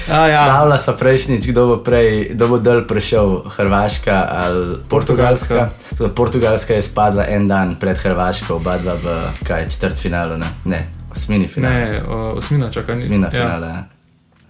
A, 0.08 0.24
ja. 0.24 0.44
Stavila 0.46 0.78
sva 0.78 0.96
prejšnjič, 0.96 1.44
kdo 1.46 1.66
bo 1.66 1.76
prej, 1.78 2.32
kdo 2.32 2.48
bo 2.48 2.56
dol 2.58 2.80
prišel, 2.82 3.44
Hrvaška 3.46 4.16
ali 4.26 4.80
Portugalska. 4.88 5.68
Portugalska, 5.68 6.14
Portugalska 6.14 6.72
je 6.74 6.82
spadla 6.82 7.28
en 7.28 7.44
dan 7.44 7.76
pred 7.76 7.92
Hrvaško, 7.94 8.56
oba 8.56 8.78
dva 8.78 8.96
v 8.96 9.06
kaj, 9.44 9.68
četrtfinalu, 9.68 10.36
ne, 10.36 10.48
ne 10.64 10.80
osmini 11.12 11.44
finale. 11.44 11.74
Ne, 11.92 12.02
osmina, 12.34 12.70
čakaj. 12.70 12.94
ni- 12.94 13.00
Osmina 13.00 13.26
ja. 13.26 13.30
finale, 13.32 13.66
ja. 13.68 13.84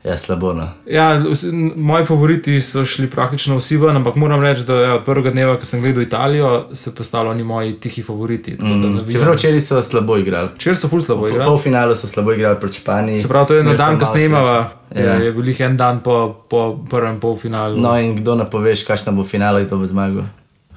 Ja, 0.05 0.17
slabo. 0.19 0.53
No. 0.53 0.69
Ja, 0.87 1.19
vsi, 1.33 1.53
moji 1.77 2.05
favoriti 2.05 2.61
so 2.61 2.85
šli 2.85 3.11
praktično 3.11 3.57
vsi 3.57 3.77
ven, 3.77 3.97
ampak 3.97 4.15
moram 4.17 4.43
reči, 4.43 4.65
da 4.65 4.75
ja, 4.75 4.95
od 4.95 5.05
prvega 5.05 5.31
dneva, 5.31 5.57
ko 5.59 5.65
sem 5.65 5.81
gledal 5.81 6.03
Italijo, 6.03 6.67
se 6.73 6.95
postavljajo 6.95 7.31
oni 7.31 7.45
moji 7.45 7.75
tihi 7.81 8.03
favoriti. 8.03 8.57
Mm. 8.61 8.99
Čeprav 9.13 9.35
včeraj 9.35 9.61
so 9.61 9.83
slabo 9.83 10.17
igrali. 10.17 10.49
Včeraj 10.55 10.77
so 10.77 10.89
ful 10.89 11.01
slabo 11.01 11.21
Po 11.21 11.29
igrali. 11.29 11.45
polfinalu 11.45 11.95
so 11.95 12.09
slabo 12.09 12.33
igrali 12.33 12.61
proti 12.61 12.77
Španiji. 12.77 13.17
Se 13.17 13.29
pravi, 13.29 13.47
to 13.47 13.55
je 13.55 13.65
so 13.65 13.77
dan, 13.77 13.99
ko 13.99 14.05
snemava. 14.05 14.71
Ja. 14.95 15.05
Ja. 15.05 15.15
Je 15.15 15.33
bil 15.33 15.49
jih 15.49 15.61
en 15.61 15.77
dan 15.77 16.01
po, 16.01 16.45
po 16.51 16.79
prvem 16.91 17.21
polfinalu. 17.21 17.77
No, 17.77 17.99
in 17.99 18.17
kdo 18.17 18.35
napoveš, 18.35 18.87
kakšna 18.87 19.13
bo 19.13 19.25
finale, 19.25 19.65
kdo 19.65 19.77
bo 19.77 19.87
zmagal? 19.87 20.23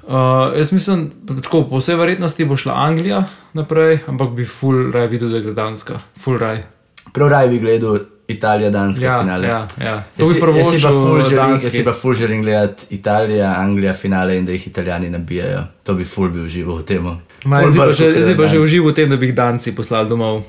Uh, 0.02 0.58
jaz 0.58 0.72
mislim, 0.72 1.10
tako, 1.42 1.62
po 1.70 1.78
vsej 1.78 1.96
verjetnosti 1.96 2.44
bo 2.44 2.56
šla 2.56 2.74
Anglija 2.76 3.24
naprej, 3.52 3.98
ampak 4.06 4.30
bi 4.34 4.44
full 4.44 4.90
raj 4.92 5.06
videl, 5.06 5.30
da 5.30 5.36
je 5.36 5.54
Danska. 5.54 6.00
Full 6.18 6.38
raj. 6.38 6.62
Prav 7.12 7.28
raj 7.28 7.48
bi 7.48 7.58
gledal 7.58 7.98
Italija, 8.32 8.70
Danska 8.70 9.04
Ja, 9.04 9.20
finale. 9.20 9.46
ja, 9.48 9.66
ja. 9.80 10.02
To 10.16 10.24
Jaz 10.24 10.32
bi 10.32 10.40
prvo 10.40 10.58
želim- 10.72 11.50
Jaz 11.52 11.72
si 11.72 11.84
pa 11.84 11.92
ful 11.92 12.14
želim 12.14 12.42
gledati 12.42 12.86
Italija, 12.90 13.54
Anglija 13.58 13.92
finale 13.92 14.36
in 14.38 14.46
da 14.46 14.52
jih 14.52 14.66
Italijani 14.66 15.10
nabijajo. 15.10 15.64
To 15.84 15.94
bi 15.94 16.04
ful 16.04 16.28
bil 16.28 16.48
živo 16.48 16.76
v 16.76 16.82
tem. 16.82 17.04
Jaz 17.44 17.76
pa 17.76 17.92
že, 17.92 18.04
jaz 18.06 18.36
pa 18.36 18.46
že 18.46 18.58
užival 18.58 18.90
v 18.90 18.94
tem, 18.94 19.10
da 19.10 19.16
bi 19.16 19.26
jih 19.26 19.34
Danci 19.34 19.74
poslali 19.74 20.08
domov. 20.08 20.42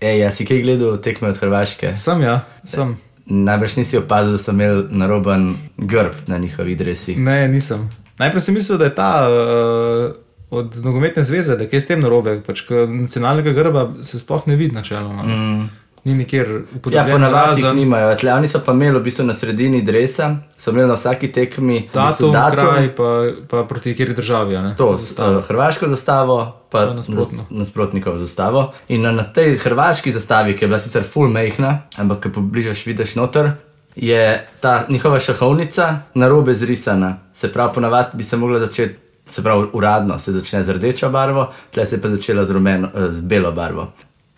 Ej, 0.00 0.18
ja 0.18 0.30
si 0.30 0.44
kaj 0.44 0.62
gledal 0.62 0.96
tekme 0.98 1.28
od 1.28 1.36
Hrvaške? 1.38 1.96
Sem 1.96 2.22
ja, 2.22 2.40
sem. 2.64 2.96
Najbrž 3.26 3.76
nisi 3.76 3.96
opazil, 3.98 4.32
da 4.32 4.38
sem 4.38 4.60
imel 4.60 4.84
naroben 4.90 5.54
grb 5.78 6.12
na 6.26 6.38
njihovih 6.38 6.78
dresih. 6.78 7.18
Ne, 7.18 7.48
nisem. 7.48 7.88
Najprej 8.18 8.40
sem 8.40 8.54
mislil, 8.54 8.78
da 8.78 8.84
je 8.84 8.94
ta 8.94 9.28
uh, 9.28 10.12
od 10.50 10.84
nogometne 10.84 11.22
zveze, 11.22 11.56
da 11.56 11.64
je 11.64 11.80
s 11.80 11.86
tem 11.86 12.00
narobe, 12.00 12.40
pač 12.46 12.64
nacionalnega 12.88 13.52
grba 13.52 13.92
se 14.00 14.18
sploh 14.18 14.42
ne 14.46 14.56
vidi 14.56 14.74
načeloma. 14.74 15.22
Mm. 15.22 15.70
Ni 16.04 16.14
nikjer 16.14 16.48
Ja, 16.48 16.58
upodobljen. 16.76 17.10
ponavadi 17.10 17.60
jih 17.60 17.74
nimajo. 17.74 18.14
Tle, 18.16 18.32
oni 18.32 18.48
so 18.48 18.60
pa 18.60 18.72
imeli 18.72 18.98
v 18.98 19.02
bistvu 19.02 19.24
na 19.24 19.34
sredini 19.34 19.82
dresa, 19.82 20.26
so 20.56 20.70
imeli 20.70 20.88
na 20.88 20.94
vsaki 20.94 21.28
tekmi 21.28 21.76
v 21.84 21.96
bistvu 21.96 22.02
datum, 22.28 22.32
datum, 22.32 22.58
kraj, 22.68 22.88
pa, 22.90 23.04
pa 23.48 23.64
proti 23.64 23.92
kateri 23.92 24.14
državi. 24.14 24.54
ne? 24.56 24.74
To, 24.76 24.96
Zastava. 24.96 25.38
uh, 25.38 25.44
hrvaško 25.44 25.88
zastavo, 25.88 26.38
pa 26.68 26.78
Pa 26.80 26.94
nasprotno. 26.94 27.22
nas- 27.38 27.50
nasprotnikov 27.52 28.18
zastavo. 28.18 28.64
In 28.88 29.02
na, 29.02 29.12
na 29.12 29.22
tej 29.24 29.56
hrvaški 29.58 30.10
zastavi, 30.10 30.56
ki 30.56 30.64
je 30.64 30.68
bila 30.68 30.78
sicer 30.78 31.02
full 31.04 31.28
mehna, 31.28 31.78
ampak 31.96 32.20
ko 32.20 32.28
pobližaš, 32.30 32.86
vidiš 32.86 33.14
noter, 33.14 33.50
je 33.96 34.24
ta 34.60 34.86
njihova 34.88 35.20
šahovnica 35.20 35.84
na 36.14 36.28
robe 36.28 36.54
zrisana. 36.54 37.18
Se 37.32 37.48
pravi, 37.48 37.74
ponavadi 37.74 38.08
bi 38.14 38.24
se 38.24 38.36
mogla 38.36 38.58
začeti, 38.58 38.94
se 39.26 39.42
pravi, 39.42 39.66
uradno 39.72 40.18
se 40.18 40.32
začne 40.32 40.64
z 40.64 40.70
rdečo 40.70 41.10
barvo, 41.10 41.44
tle 41.70 41.86
se 41.86 41.96
je 41.96 42.02
pa 42.02 42.08
začela 42.08 42.44
z, 42.44 42.50
rumeno, 42.50 42.88
eh, 42.88 43.10
z 43.10 43.20
belo 43.20 43.52
barvo. 43.52 43.92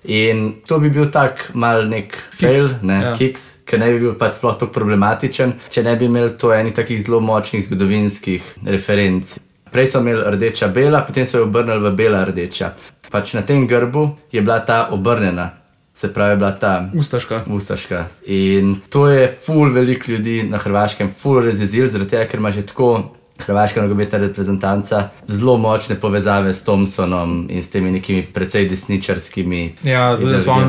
In 0.05 0.61
to 0.69 0.79
bi 0.83 0.91
bil 0.93 1.09
tak 1.11 1.51
mal 1.55 1.87
nek 1.89 2.17
fail, 2.37 2.67
ne, 2.83 3.01
ja. 3.07 3.15
kiks, 3.17 3.65
ki 3.65 3.81
ne 3.81 3.89
bi 3.95 4.03
bil 4.03 4.15
pač 4.21 4.37
sploh 4.37 4.59
tako 4.61 4.75
problematičen, 4.75 5.57
če 5.73 5.85
ne 5.87 5.97
bi 5.97 6.11
imeli 6.11 6.37
to 6.41 6.53
enih 6.53 6.77
takih 6.77 7.01
zelo 7.01 7.23
močnih 7.25 7.65
zgodovinskih 7.65 8.53
referenc. 8.69 9.39
Prej 9.73 9.91
so 9.91 10.05
imeli 10.05 10.23
rdeča 10.37 10.69
bela, 10.75 11.01
potem 11.09 11.27
so 11.27 11.41
jo 11.41 11.49
obrnili 11.49 11.81
v 11.89 11.95
bela 11.97 12.21
rdeča. 12.29 12.75
Pač 13.11 13.35
na 13.35 13.43
tem 13.47 13.67
grbu 13.67 14.11
je 14.33 14.43
bila 14.45 14.61
ta 14.61 14.89
obrnjena. 14.93 15.51
se 15.95 16.13
pravi, 16.13 16.37
bila 16.37 16.51
ta 16.51 16.91
Ustaška. 16.95 17.41
Ustaška. 17.47 18.07
In 18.27 18.77
to 18.91 19.09
je 19.09 19.29
ful 19.47 19.73
veliko 19.73 20.11
ljudi 20.13 20.43
na 20.43 20.59
Hrvaškem, 20.59 21.09
ful 21.09 21.41
rezizil, 21.41 21.87
zaradi 21.89 22.11
tega, 22.11 22.27
ker 22.27 22.41
ima 22.41 22.51
že 22.51 22.67
tako 22.67 23.15
hrvaška 23.39 23.83
nogometna 23.83 24.19
reprezentanca 24.19 25.09
zelo 25.27 25.57
močne 25.59 25.97
povezave 25.97 26.53
s 26.53 26.65
Thompsonom 26.65 27.47
in 27.51 27.63
s 27.63 27.71
temi 27.71 27.91
nekimi 27.91 28.23
precej 28.23 28.69
desničarskimi. 28.69 29.75
Ja, 29.83 30.19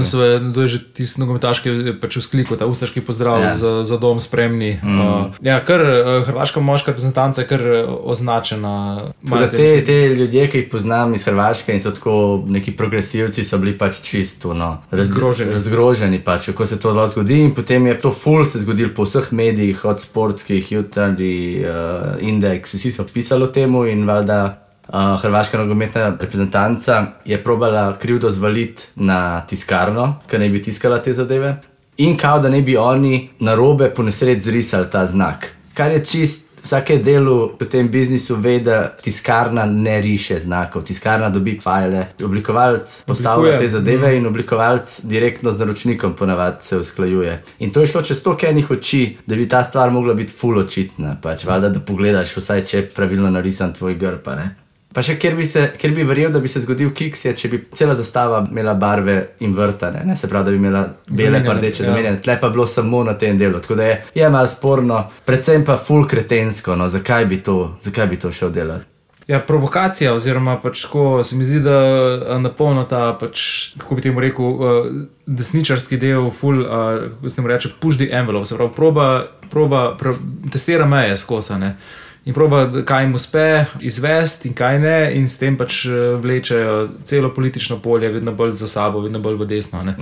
se, 0.04 0.40
da 0.40 0.62
je 0.62 0.68
že 0.68 0.80
tisti 0.94 1.22
nogometaš, 1.22 1.60
ki 1.64 1.70
je 1.70 2.00
pač 2.00 2.18
vzklikal 2.18 2.58
ta 2.58 2.66
ustaški 2.66 3.02
pozdrav 3.02 3.42
Ja. 3.42 3.56
za, 3.56 3.84
za 3.84 3.98
dom 3.98 4.20
spremni. 4.20 4.80
Mm. 4.84 5.00
Uh, 5.00 5.26
ja, 5.42 5.60
kar 5.66 5.82
uh, 5.82 6.26
hrvaška 6.28 6.60
moška 6.60 6.92
reprezentanca 6.92 7.42
je 7.42 7.48
kar 7.48 7.62
uh, 7.62 7.96
označena. 8.04 9.02
Te, 9.52 9.84
te 9.86 10.16
ljudje, 10.16 10.48
ki 10.50 10.58
jih 10.58 10.68
poznam 10.72 11.14
iz 11.14 11.26
Hrvaške 11.26 11.74
in 11.74 11.80
so 11.82 11.92
tako 11.92 12.44
neki 12.48 12.72
progresivci, 12.72 13.44
so 13.44 13.58
bili 13.58 13.78
pač 13.78 14.02
čisto 14.02 14.54
no, 14.54 14.78
raz, 14.92 15.08
Zgroženi. 15.08 15.52
razgroženi, 15.54 16.20
pač, 16.24 16.46
kako 16.46 16.66
se 16.66 16.80
to 16.80 16.92
lahko 16.94 17.12
zgodi. 17.14 17.40
In 17.44 17.54
potem 17.56 17.88
je 17.88 18.00
to 18.00 18.12
ful 18.12 18.46
se 18.46 18.60
zgodilo 18.60 18.90
po 18.96 19.04
vseh 19.04 19.32
medijih, 19.32 19.86
od 19.86 20.02
sportskih, 20.02 20.72
jutranji, 20.72 21.62
uh, 21.62 22.16
indeks, 22.22 22.55
vsi 22.64 22.92
so 22.92 23.06
pisali 23.14 23.44
o 23.44 23.48
tem 23.48 23.76
in 23.90 24.08
valjda. 24.08 24.62
Uh, 24.86 25.18
Hrvaška 25.22 25.58
nogometna 25.58 26.10
reprezentanca 26.22 27.06
je 27.26 27.44
probala 27.44 27.98
krivdo 27.98 28.32
zvaliti 28.32 28.84
na 28.96 29.42
tiskarno, 29.42 30.20
ki 30.30 30.38
naj 30.38 30.50
bi 30.50 30.62
tiskala 30.62 31.00
te 31.02 31.14
zadeve, 31.14 31.56
in 31.98 32.18
kao, 32.18 32.40
da 32.40 32.50
naj 32.50 32.62
bi 32.62 32.78
oni 32.78 33.30
na 33.40 33.56
robe 33.56 33.90
po 33.90 34.04
nesreč 34.04 34.44
zrisali 34.44 34.86
ta 34.92 35.06
znak. 35.06 35.48
Kar 35.74 35.92
je 35.92 36.06
čist 36.06 36.45
vsake 36.66 36.98
delu 36.98 37.52
v 37.60 37.68
tem 37.70 37.90
biznisu 37.92 38.36
ve, 38.42 38.60
da 38.60 38.90
tiskarna 39.02 39.66
ne 39.66 40.02
riše 40.02 40.40
znakov, 40.40 40.84
tiskarna 40.84 41.30
dobi 41.30 41.60
file, 41.64 42.08
oblikovalec 42.24 43.04
postavlja 43.08 43.60
te 43.60 43.70
zadeve 43.70 44.16
in 44.18 44.28
oblikovalec 44.28 45.00
direktno 45.06 45.52
z 45.52 45.60
naročnikom 45.60 46.14
ponavadi 46.14 46.64
se 46.66 46.78
usklajuje. 46.78 47.42
In 47.60 47.72
to 47.72 47.80
je 47.80 47.94
šlo 47.94 48.02
čez 48.02 48.24
to 48.24 48.38
kenih 48.38 48.72
oči, 48.72 49.18
da 49.26 49.36
bi 49.36 49.50
ta 49.50 49.64
stvar 49.64 49.92
mogla 49.92 50.14
biti 50.14 50.34
full 50.34 50.60
očitna, 50.60 51.18
pač 51.22 51.46
valjda, 51.46 51.70
da 51.70 51.80
pogledaš 51.80 52.38
vsaj, 52.38 52.66
če 52.66 52.78
je 52.78 52.90
pravilno 52.90 53.30
narisan 53.30 53.74
tvoj 53.74 53.96
grb. 53.96 54.30
Pa 54.96 55.04
še 55.04 55.18
kjer 55.20 55.34
bi, 55.36 55.44
se, 55.44 55.66
kjer 55.76 55.92
bi 55.92 56.06
verjel, 56.08 56.32
da 56.32 56.40
bi 56.40 56.48
se 56.48 56.62
zgodil 56.64 56.94
kiks, 56.96 57.26
je, 57.26 57.34
če 57.36 57.50
bi 57.52 57.58
cela 57.76 57.98
zastava 58.00 58.40
imela 58.48 58.78
barve 58.80 59.18
in 59.44 59.52
vrtane, 59.56 60.06
ne 60.08 60.16
se 60.16 60.30
pravi, 60.32 60.48
da 60.48 60.54
bi 60.54 60.62
imela 60.62 60.84
bele 61.12 61.42
pa 61.44 61.58
rdeče 61.58 61.84
ja. 61.84 61.90
zamenjane, 61.90 62.22
tle 62.24 62.38
pa 62.40 62.50
bilo 62.54 62.64
samo 62.64 63.04
na 63.04 63.18
tem 63.20 63.36
delu. 63.38 63.60
Tako 63.60 63.76
da 63.76 63.90
je, 63.90 63.98
je 64.16 64.30
malo 64.32 64.48
sporno, 64.48 65.02
predvsem 65.28 65.66
pa 65.68 65.76
full 65.76 66.08
kretensko, 66.08 66.78
no, 66.80 66.88
zakaj 66.90 67.28
bi 67.28 67.42
to, 67.44 67.58
zakaj 67.84 68.08
bi 68.08 68.20
to 68.24 68.32
šel 68.32 68.56
delati. 68.56 68.88
Ja, 69.28 69.42
provokacija, 69.42 70.14
oziroma 70.14 70.60
pač 70.62 70.86
ko 70.86 71.24
se 71.26 71.36
mi 71.36 71.44
zdi, 71.44 71.60
da 71.66 71.76
a, 71.76 72.40
napolno 72.40 72.84
ta, 72.88 73.10
pač, 73.20 73.74
kako 73.82 73.98
bi 73.98 74.06
temu 74.06 74.22
rekel, 74.24 74.46
uh, 74.46 74.90
desničarski 75.26 75.98
del, 75.98 76.30
full, 76.40 76.62
uh, 76.62 77.10
kako 77.18 77.30
se 77.30 77.42
temu 77.42 77.52
reče, 77.52 77.76
push 77.82 78.00
the 78.00 78.08
envelope, 78.14 78.46
se 78.46 78.56
pravi, 78.56 78.72
proba, 78.76 79.08
proba, 79.52 79.86
proba 80.00 80.20
testira 80.54 80.86
meje 80.88 81.18
skosane. 81.18 81.76
In 82.26 82.34
proba, 82.34 82.72
kaj 82.86 83.04
jim 83.04 83.16
uspe 83.16 83.66
izvesti 83.80 84.48
in 84.48 84.54
kaj 84.58 84.80
ne, 84.80 85.12
in 85.14 85.28
s 85.30 85.38
tem 85.38 85.58
pač 85.58 85.84
eh, 85.86 86.16
vlečejo 86.22 86.88
celo 87.04 87.30
politično 87.34 87.78
polje, 87.80 88.10
vedno 88.10 88.32
bolj 88.34 88.52
za 88.52 88.68
sabo, 88.68 89.00
vedno 89.00 89.20
bolj 89.20 89.36
v 89.38 89.46
desno. 89.46 89.84
ne. 89.84 89.94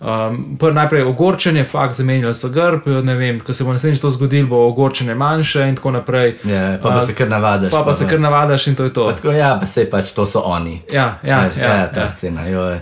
Um, 0.00 0.56
najprej 0.72 1.02
ogorčenje, 1.02 1.64
fakt, 1.64 1.94
zamenjali 1.94 2.34
so 2.34 2.48
grb, 2.48 2.86
ne 3.04 3.14
vem, 3.14 3.40
ko 3.40 3.52
se 3.52 3.64
bo 3.64 3.72
naslednjič 3.72 4.00
to 4.00 4.10
zgodilo, 4.10 4.48
bo 4.48 4.62
ogorčenje 4.68 5.14
manjše 5.14 5.68
in 5.68 5.76
tako 5.76 5.90
naprej. 5.90 6.38
Ja, 6.44 6.78
pa, 6.82 6.88
pa 6.88 6.96
A, 6.96 7.00
se 7.00 7.14
kar 7.14 7.28
navadaš. 7.28 7.70
Pa, 7.70 7.82
pa 7.84 7.92
se 7.92 8.08
kar 8.08 8.20
navadaš 8.20 8.66
in 8.66 8.74
to 8.74 8.84
je 8.84 8.92
to. 8.92 9.04
Pa 9.06 9.16
tako, 9.16 9.32
ja, 9.32 9.56
pa 9.60 9.66
se 9.66 9.84
pač 9.90 10.12
to 10.12 10.26
so 10.26 10.40
oni. 10.48 10.80
Ja, 10.92 11.18
ja, 11.22 11.42
Veš, 11.44 11.56
ja, 11.56 11.74
ja, 11.74 11.90
ta 11.92 12.06
ja. 12.06 12.08
scena. 12.08 12.46
joj. 12.48 12.78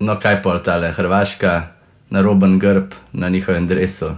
No, 0.00 0.16
kaj 0.16 0.40
pol 0.42 0.62
tale, 0.64 0.94
Hrvaška, 0.96 1.62
naroben 2.10 2.56
grb 2.58 2.96
na 3.12 3.28
njihovem 3.28 3.68
drevesu. 3.68 4.10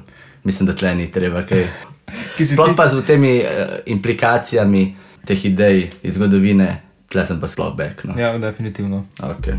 Mislim, 0.45 0.67
da 0.67 0.79
tle 0.79 0.95
ni 0.95 1.11
treba 1.11 1.43
kaj. 1.43 1.67
Ki 2.37 2.45
si 2.45 2.55
Sploh 2.55 2.69
ti- 2.69 2.77
pa 2.77 2.89
z 2.89 3.03
temi 3.03 3.41
uh, 3.41 3.79
implikacijami 3.87 4.97
teh 5.27 5.45
idej 5.45 5.91
iz 6.03 6.15
zgodovine, 6.15 6.81
tle 7.09 7.25
sem 7.25 7.41
pa 7.41 7.49
sploh 7.49 7.73
back. 7.77 8.05
No. 8.05 8.15
Ja, 8.19 8.39
definitivno. 8.39 9.05
Okay. 9.23 9.57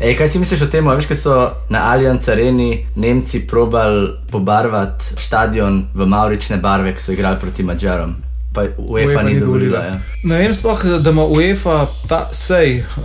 Ej, 0.00 0.16
kaj 0.16 0.28
si 0.28 0.38
misliš 0.40 0.62
o 0.62 0.66
tem? 0.72 0.86
Veš, 0.88 1.06
kaj 1.06 1.16
so 1.16 1.34
na 1.68 1.92
Allianz 1.92 2.28
Areni 2.28 2.86
Nemci 2.96 3.44
probali 3.46 4.16
pobarvati 4.32 5.04
stadion 5.04 5.86
v 5.94 6.06
maurične 6.06 6.56
barve, 6.56 6.94
ki 6.96 7.02
so 7.02 7.12
igrali 7.12 7.36
proti 7.40 7.62
Mačarom. 7.62 8.16
Pa 8.52 8.62
UEFA 8.78 9.22
ni 9.22 9.40
dovolila. 9.40 9.78
Ja. 9.80 9.94
Ne 10.24 10.36
vem, 10.36 10.50
sploh, 10.50 10.80
da 10.98 11.10
ima 11.10 11.22
UEFA 11.24 11.74
ta 12.08 12.28
sej, 12.32 12.76
uh, 12.98 13.04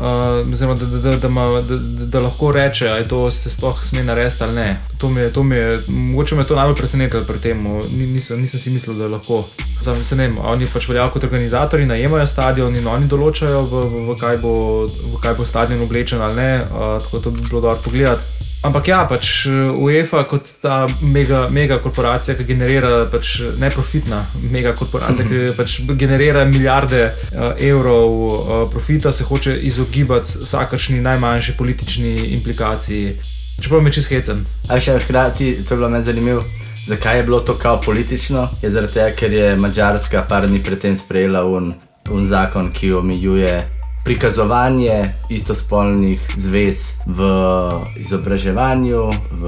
oziroma 0.49 0.73
da, 0.75 0.85
da, 0.87 0.97
da, 1.01 1.17
da, 1.17 1.27
ima- 1.27 1.61
da, 1.61 1.77
da, 1.77 2.05
da 2.05 2.19
lahko 2.19 2.51
reče, 2.51 2.89
ali 2.89 3.05
to 3.05 3.31
se 3.31 3.49
sploh 3.49 3.83
sme 3.83 4.03
narediti 4.03 4.43
ali 4.43 4.53
ne. 4.53 4.69
To 4.97 5.09
me, 5.09 5.29
to 5.29 5.43
me, 5.43 5.55
je- 5.55 5.81
mogoče 5.87 6.35
me 6.35 6.41
je 6.41 6.47
to 6.47 6.55
najbolj 6.55 6.75
presenetilo 6.75 7.23
pri 7.23 7.39
tem. 7.39 7.63
Ni, 7.91 8.07
nisem, 8.07 8.41
nisem 8.41 8.59
si 8.59 8.69
mislil, 8.69 8.95
da 8.95 9.07
lahko. 9.07 9.43
Zdaj, 9.81 10.03
se 10.03 10.15
ne 10.15 10.27
vem, 10.27 10.37
oni 10.39 10.65
pač 10.65 10.89
veljajo 10.89 11.09
kot 11.09 11.23
organizatori, 11.23 11.85
najemajo 11.85 12.25
stadion 12.25 12.75
in 12.75 12.87
oni 12.87 13.07
določajo, 13.07 13.61
v, 13.63 13.83
v, 13.83 14.07
v, 14.07 14.17
kaj, 14.17 14.37
bo, 14.37 14.53
v 14.87 15.21
kaj 15.21 15.33
bo 15.33 15.45
stadion 15.45 15.81
oblečen 15.81 16.21
ali 16.21 16.35
ne. 16.35 16.51
Uh, 16.63 16.77
tako 16.99 17.19
to 17.19 17.29
bi 17.31 17.41
bilo 17.41 17.61
dobro 17.61 17.79
pogledati. 17.83 18.34
Ampak 18.65 18.87
ja, 18.87 19.03
pač 19.05 19.45
eh, 19.45 19.53
UEFA 19.69 20.23
kot 20.29 20.47
ta 20.61 20.85
mega, 21.01 21.45
mega 21.53 21.77
korporacija, 21.81 22.33
ki 22.37 22.47
generira 22.49 23.05
pač 23.11 23.37
neprofitna 23.61 24.23
mega 24.49 24.73
korporacija, 24.77 25.27
ki 25.29 25.41
pač 25.57 25.77
generira 25.93 26.45
milijarde 26.49 27.03
uh, 27.05 27.51
evrov 27.61 28.09
uh, 28.09 28.53
profita, 28.71 29.11
se 29.11 29.23
hoče 29.27 29.53
izogibati 29.69 30.41
vsakršni 30.41 31.01
najmanjši 31.05 31.57
politični 31.57 32.15
implikaciji. 32.37 33.13
Čeprav 33.61 33.85
me 33.85 33.93
čist 33.93 34.11
hecen. 34.11 34.41
A 34.67 34.79
še 34.81 34.97
hkrati, 34.99 35.51
to 35.63 35.75
je 35.75 35.79
bilo 35.79 35.89
meni 35.89 36.03
zanimivo, 36.03 36.41
zakaj 36.89 37.21
je 37.21 37.27
bilo 37.29 37.39
to 37.45 37.55
kao 37.61 37.79
politično? 37.81 38.49
Je 38.61 38.73
zaradi 38.73 38.97
tega, 38.97 39.13
ker 39.15 39.33
je 39.33 39.53
Mačarska 39.55 40.25
par 40.29 40.49
dni 40.49 40.63
predtem 40.63 40.97
sprejela 40.97 41.45
un, 41.45 41.73
un 42.11 42.27
zakon, 42.27 42.73
ki 42.73 42.95
omejuje 42.97 43.53
prikazovanje 44.05 45.13
istospolnih 45.29 46.21
zvez 46.37 47.01
v 47.05 47.25
izobraževanju, 47.97 49.09
v 49.31 49.43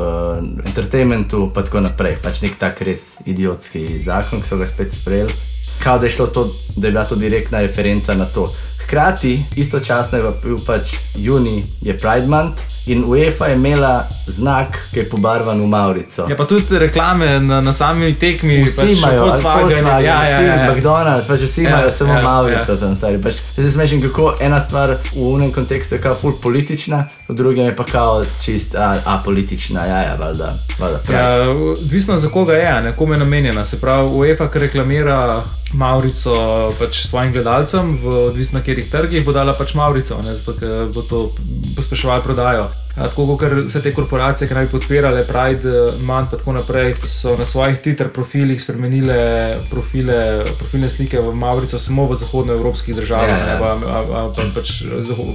entertainmentu, 0.66 1.52
pa 1.54 1.62
tako 1.62 1.86
naprej. 1.86 2.18
Pač 2.24 2.42
nek 2.42 2.58
tak 2.58 2.82
res 2.82 3.22
idiotski 3.30 3.86
zakon, 4.02 4.42
ki 4.42 4.50
so 4.50 4.58
ga 4.58 4.66
spet 4.66 4.98
sprejeli. 4.98 5.34
Kao 5.78 6.02
da 6.02 6.10
je 6.10 6.16
šlo 6.18 6.28
to, 6.34 6.48
da 6.74 6.88
je 6.88 6.92
bila 6.92 7.06
to 7.06 7.16
direktna 7.16 7.62
referenca 7.62 8.18
na 8.18 8.26
to. 8.26 8.50
Hkrati, 8.82 9.38
istočasno 9.62 10.18
je 10.18 10.34
bil 10.42 10.58
pač 10.66 10.98
juni, 11.14 11.62
je 11.82 11.94
Pride 11.94 12.26
Month 12.28 12.76
in 12.88 13.03
UEFA 13.06 13.46
je 13.46 13.56
imela 13.56 13.94
znak, 14.27 14.77
ki 14.94 15.00
je 15.00 15.10
pobarvan 15.10 15.62
v 15.62 15.67
Maurico. 15.67 16.25
Ja, 16.29 16.36
pa 16.36 16.46
tudi 16.46 16.79
reklame 16.79 17.39
na, 17.39 17.62
na 17.62 17.74
sami 17.74 18.13
tekmi, 18.13 18.63
Vsi 18.63 18.75
pač 18.77 18.98
imajo, 18.98 19.25
Volkswagen, 19.25 19.86
ja, 19.86 20.00
ja, 20.00 20.22
vsi, 20.22 20.44
ja, 20.44 20.56
ja. 20.56 20.74
McDonald's, 20.74 21.27
pač 21.27 21.39
vsi 21.41 21.63
Ja, 21.63 21.70
imajo 21.70 21.91
samo 21.91 22.13
ja, 22.13 22.22
Maurico 22.22 22.72
ja. 22.72 22.77
tam 22.77 22.96
stari. 22.96 23.22
Pač, 23.22 23.34
se 23.56 23.72
smešim, 23.72 24.01
kako 24.01 24.36
ena 24.41 24.60
stvar 24.60 24.89
v 25.13 25.27
unem 25.27 25.51
kontekstu 25.51 25.96
je 25.96 26.01
kao 26.01 26.15
full 26.15 26.34
politična, 26.34 27.03
v 27.27 27.34
drugem 27.34 27.65
je 27.65 27.75
pa 27.75 27.84
kao 27.84 28.25
čist 28.41 28.75
a- 28.75 29.01
apolitična, 29.06 29.86
ja, 29.86 30.00
ja, 30.01 30.15
valjda, 30.15 30.53
valjda. 30.79 31.00
Ja, 31.10 31.50
odvisno 31.51 32.17
za 32.17 32.29
koga 32.29 32.53
je, 32.53 32.82
ne, 32.82 32.96
komu 32.96 33.13
je 33.13 33.20
namenjena. 33.20 33.65
Se 33.65 33.82
pravi, 33.82 34.08
UEFA, 34.08 34.50
reklamira 34.53 35.44
Maurico 35.74 36.34
pač 36.80 37.04
svojim 37.08 37.34
gledalcem, 37.36 37.98
v 38.02 38.18
odvisno 38.32 38.60
katerih 38.60 38.88
trgih, 38.92 39.26
bo 39.26 39.36
dala 39.36 39.54
pač 39.58 39.76
Maurico, 39.76 40.22
ne, 40.24 40.36
zato 40.36 40.56
ker 40.60 40.88
bo 40.94 41.04
to 41.04 41.32
pospeševalo 41.76 42.24
prodajo. 42.24 42.70
Tako 42.98 43.38
kot 43.38 43.51
vse 43.66 43.82
te 43.82 43.94
korporacije, 43.94 44.48
ki 44.48 44.56
naj 44.58 44.66
bi 44.66 44.72
podpirale 44.72 45.24
Pride, 45.27 45.70
eh, 45.70 46.00
Month 46.01 46.34
in 46.34 46.39
tako 46.39 46.54
naprej, 46.54 46.96
so 47.06 47.38
na 47.38 47.46
svojih 47.46 47.77
Twitter 47.84 48.08
profilih 48.08 48.62
spremenile 48.63 49.18
profile, 49.70 50.46
profilne 50.58 50.89
slike 50.89 51.20
v 51.20 51.36
Maurico 51.36 51.80
samo 51.80 52.08
v 52.10 52.16
zahodnoevropskih 52.16 52.96
državah, 52.96 53.30
Ja, 53.30 53.38
ja. 53.38 53.46
ne, 53.46 53.56
v, 53.60 53.63
a, 53.63 54.00
a, 54.00 54.34
pa, 54.36 54.44
pač 54.56 54.82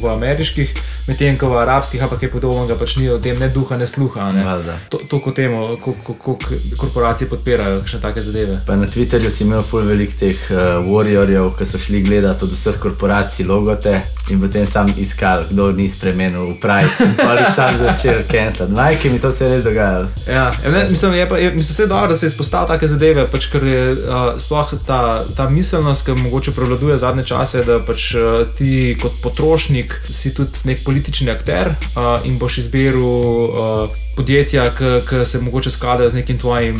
v 0.03 0.09
ameriških, 0.09 0.75
medtem 1.07 1.39
ko 1.39 1.49
v 1.53 1.59
arabskih, 1.63 2.03
ampak 2.03 2.23
je 2.23 2.31
podobnega, 2.31 2.75
pač 2.79 2.97
ni 2.97 3.11
o 3.11 3.19
tem 3.19 3.39
ne 3.39 3.49
duha, 3.49 3.77
ne 3.77 3.87
sluha. 3.87 4.33
Ne. 4.33 4.45
Valjda. 4.45 4.77
To, 4.89 4.99
to 5.11 5.21
kot 5.21 5.37
temu, 5.37 5.77
koliko 5.83 6.39
korporacije 6.77 7.29
podpirajo 7.31 7.83
še 7.87 8.01
take 8.03 8.23
zadeve. 8.23 8.59
Pa 8.67 8.77
na 8.77 8.89
Twitterju 8.91 9.31
si 9.31 9.45
imel 9.45 9.63
full 9.63 9.87
velik 9.87 10.17
teh 10.19 10.39
uh, 10.51 10.83
warriorjev, 10.87 11.53
ki 11.59 11.69
so 11.69 11.79
šli 11.79 12.03
gledati 12.03 12.45
od 12.45 12.57
vseh 12.57 12.79
korporacij 12.83 13.47
logote 13.47 14.01
in 14.31 14.41
potem 14.41 14.67
sam 14.67 14.89
iskal, 14.99 15.45
kdo 15.51 15.71
ni 15.77 15.89
spremenil 15.89 16.55
v 16.55 16.59
Pride. 16.63 17.52
Sam 17.55 17.79
začel 17.79 18.23
cancelati. 18.31 18.75
Majke 18.75 19.11
mi 19.11 19.21
to 19.21 19.33
se 19.33 19.45
je 19.45 19.51
res 19.51 19.65
dogajalo. 19.65 20.09
Ja, 20.27 20.51
ja, 20.65 20.71
ne, 20.71 20.87
mislim, 20.91 21.15
je 21.15 21.29
pa, 21.29 21.39
je, 21.39 21.51
mislim, 21.55 21.75
se 21.75 21.83
je 21.83 21.87
dobro, 21.87 22.09
da 22.09 22.17
se 22.17 22.27
izpostavlja 22.27 22.75
take 22.75 22.87
zadeve, 22.87 23.27
pač, 23.31 23.49
ker 23.53 23.67
je 23.67 23.83
uh, 23.93 24.21
sploh 24.39 24.75
ta, 24.87 25.25
ta 25.37 25.49
miselnost, 25.51 26.07
ki 26.07 26.17
mogoče 26.23 26.55
prevladuje 26.57 26.99
zadnje 26.99 27.27
čase, 27.27 27.65
da 27.65 27.81
pač 27.87 28.15
uh, 28.15 28.45
ti 28.59 28.97
kot 29.03 29.21
potrošnik 29.23 29.95
si 30.11 30.35
tudi 30.35 30.65
nek 30.65 30.85
politični 30.85 31.31
akter 31.31 31.75
uh, 31.75 32.25
in 32.25 32.39
boš 32.39 32.59
izbiral 32.65 33.03
uh, 33.03 34.03
podjetja, 34.17 34.65
ki 35.09 35.25
se 35.25 35.41
mogoče 35.41 35.71
skladajo 35.71 36.11
z 36.11 36.15
nekim 36.15 36.39
tvojim 36.39 36.77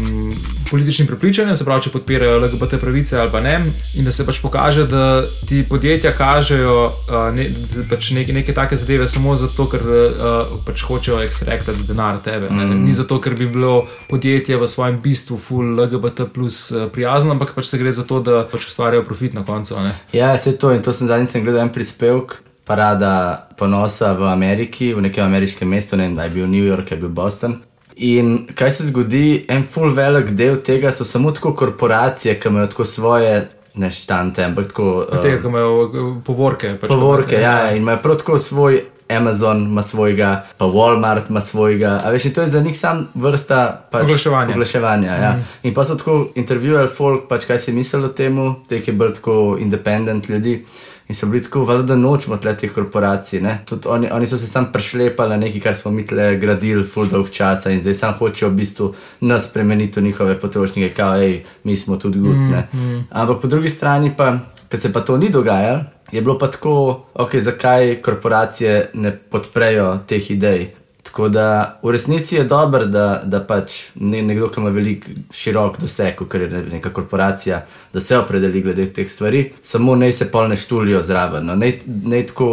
političnim 0.71 1.07
prepričanjem, 1.07 1.57
se 1.57 1.65
pravi, 1.65 1.83
če 1.85 1.91
podpirajo 1.93 2.39
LGBT 2.41 2.79
pravice 2.81 3.19
ali 3.21 3.31
pa 3.31 3.41
ne, 3.45 3.59
in 3.95 4.07
da 4.09 4.13
se 4.13 4.25
pač 4.27 4.41
pokaže, 4.43 4.87
da 4.89 5.25
ti 5.49 5.61
podjetja 5.69 6.15
kažejo 6.17 6.77
uh, 6.87 7.17
ne, 7.37 7.49
pač 7.91 8.13
neke, 8.17 8.33
neke 8.33 8.55
take 8.57 8.77
zadeve 8.77 9.07
samo 9.07 9.37
zato, 9.37 9.67
ker 9.69 9.85
uh, 9.85 10.55
pač 10.67 10.85
hočejo 10.89 11.21
ekstraktati 11.27 11.85
denar 11.89 12.23
tebe. 12.25 12.49
Mm. 12.51 12.85
Ni 12.87 12.97
zato, 12.97 13.21
ker 13.21 13.37
bi 13.37 13.51
bilo 13.53 13.83
podjetje 14.09 14.57
v 14.57 14.69
svojem 14.69 15.01
bistvu 15.05 15.37
full 15.39 15.77
LGBT 15.77 16.29
plus 16.33 16.63
prijazno, 16.93 17.37
ampak 17.37 17.53
pač 17.57 17.69
se 17.69 17.81
gre 17.81 17.93
za 17.93 18.07
to, 18.09 18.23
da 18.25 18.47
pač 18.49 18.71
ustvarjajo 18.71 19.05
profit 19.05 19.37
na 19.37 19.45
koncu. 19.45 19.77
Ne? 19.81 19.93
Ja, 20.17 20.33
se 20.41 20.57
to 20.57 20.73
in 20.73 20.81
to 20.83 20.97
sem 20.97 21.11
zadnjič 21.11 21.37
gledal 21.45 21.67
en 21.67 21.75
prispevek 21.75 22.41
parada 22.65 23.49
ponosa 23.59 24.13
v 24.13 24.29
Ameriki, 24.31 24.93
v 24.95 25.03
nekem 25.09 25.25
ameriškem 25.25 25.69
mestu, 25.69 25.97
ne 25.97 26.07
vem, 26.07 26.17
da 26.17 26.25
je 26.25 26.31
bil 26.31 26.47
New 26.47 26.65
York, 26.65 26.91
je 26.91 26.97
bil 26.97 27.09
Boston. 27.09 27.59
In 27.97 28.47
kaj 28.55 28.71
se 28.73 28.85
zgodi, 28.89 29.45
en 29.49 29.65
full 29.69 29.93
velik 29.95 30.31
del 30.39 30.63
tega 30.65 30.93
so 30.93 31.05
samo 31.05 31.33
tako 31.33 31.55
korporacije, 31.55 32.39
ki 32.41 32.49
imajo 32.49 32.67
tako 32.67 32.85
svoje. 32.85 33.49
Ne 33.75 33.89
štante, 33.91 34.45
ampak 34.45 34.67
tako. 34.69 35.07
Tega, 35.23 35.39
ki 35.41 35.49
imajo 35.49 36.21
povorke. 36.25 36.75
Pač 36.81 36.91
povorke, 36.93 37.39
ja, 37.41 37.53
ja, 37.59 37.71
in 37.73 37.81
imajo 37.83 38.03
prav 38.05 38.19
tako 38.21 38.39
svoj 38.39 38.83
Amazon, 39.17 39.63
ima 39.63 39.83
svojega, 39.83 40.45
pa 40.59 40.65
Walmart 40.65 41.31
ima 41.31 41.41
svojega. 41.41 42.01
A 42.05 42.11
veš, 42.11 42.35
to 42.35 42.41
je 42.41 42.47
za 42.47 42.61
njih 42.61 42.79
sam 42.79 43.09
vrsta 43.15 43.89
pač, 43.91 44.03
oglaševanja. 44.03 44.55
oglaševanja 44.55 45.15
ja. 45.15 45.33
mm. 45.33 45.45
In 45.63 45.75
pa 45.75 45.85
so 45.85 45.95
tako 45.95 46.29
intervjuvali 46.35 46.89
folk, 46.89 47.29
pač 47.29 47.45
kaj 47.45 47.59
si 47.59 47.73
mislili 47.73 48.05
o 48.05 48.09
tem, 48.09 48.39
te, 48.69 48.83
ki 48.83 48.91
je 48.91 48.97
bolj 48.97 49.15
tako 49.15 49.57
independent 49.61 50.29
ljudi. 50.29 50.65
In 51.13 51.17
so 51.17 51.27
bili 51.27 51.43
tako, 51.43 51.65
valjda, 51.65 51.83
da 51.83 51.97
nočemo 51.97 52.37
tle 52.37 52.55
teh 52.57 52.71
korporacij. 52.73 53.43
Oni, 53.85 54.09
oni 54.11 54.27
so 54.27 54.39
se 54.39 54.47
sam 54.47 54.71
prešlepali 54.73 55.31
na 55.31 55.37
nekaj, 55.37 55.61
kar 55.61 55.75
smo 55.77 55.91
mi 55.91 56.07
tle 56.07 56.37
gradili, 56.41 56.87
full 56.89 57.11
dolg 57.11 57.29
časa 57.31 57.71
in 57.71 57.83
zdaj 57.83 57.95
sam 57.95 58.15
hočejo 58.17 58.49
v 58.49 58.55
bistvu 58.57 58.89
nas 59.21 59.51
spremeniti 59.51 60.01
v 60.01 60.07
njihove 60.07 60.39
potrošnike, 60.41 60.95
kao, 60.97 61.19
hej, 61.21 61.43
mi 61.65 61.77
smo 61.77 61.97
tudi 61.97 62.19
gud. 62.19 62.37
Mm, 62.37 62.65
mm. 62.73 63.05
Ampak 63.11 63.43
po 63.43 63.49
drugi 63.49 63.69
strani 63.69 64.15
pa, 64.17 64.39
ker 64.69 64.81
se 64.81 64.93
pa 64.93 65.01
to 65.01 65.19
ni 65.21 65.29
dogajalo, 65.29 65.85
je 66.13 66.23
bilo 66.23 66.39
pa 66.39 66.49
tako, 66.49 67.05
ok, 67.15 67.37
zakaj 67.37 67.99
korporacije 68.03 68.91
ne 68.95 69.13
podprejo 69.13 69.99
teh 70.09 70.31
idej. 70.31 70.71
Tako 71.03 71.29
da 71.29 71.79
v 71.83 71.91
resnici 71.91 72.37
je 72.37 72.45
dobro, 72.45 72.87
da, 72.87 73.23
da 73.25 73.41
pač 73.41 73.91
nekdo, 73.95 74.49
ki 74.49 74.61
ima 74.61 74.71
veliko 74.71 75.11
širok 75.35 75.81
doseg, 75.81 76.21
ker 76.31 76.43
je 76.47 76.63
neka 76.73 76.93
korporacija, 76.95 77.65
da 77.93 78.01
se 78.01 78.19
opredeli 78.19 78.63
glede 78.63 78.87
teh 78.87 79.11
stvari, 79.11 79.51
samo 79.63 79.97
naj 79.97 80.13
se 80.13 80.31
polne 80.31 80.57
štulijo 80.57 81.03
zraven. 81.03 81.47
No. 81.47 81.57
Naj, 81.57 81.81
naj 81.87 82.27
tako 82.27 82.49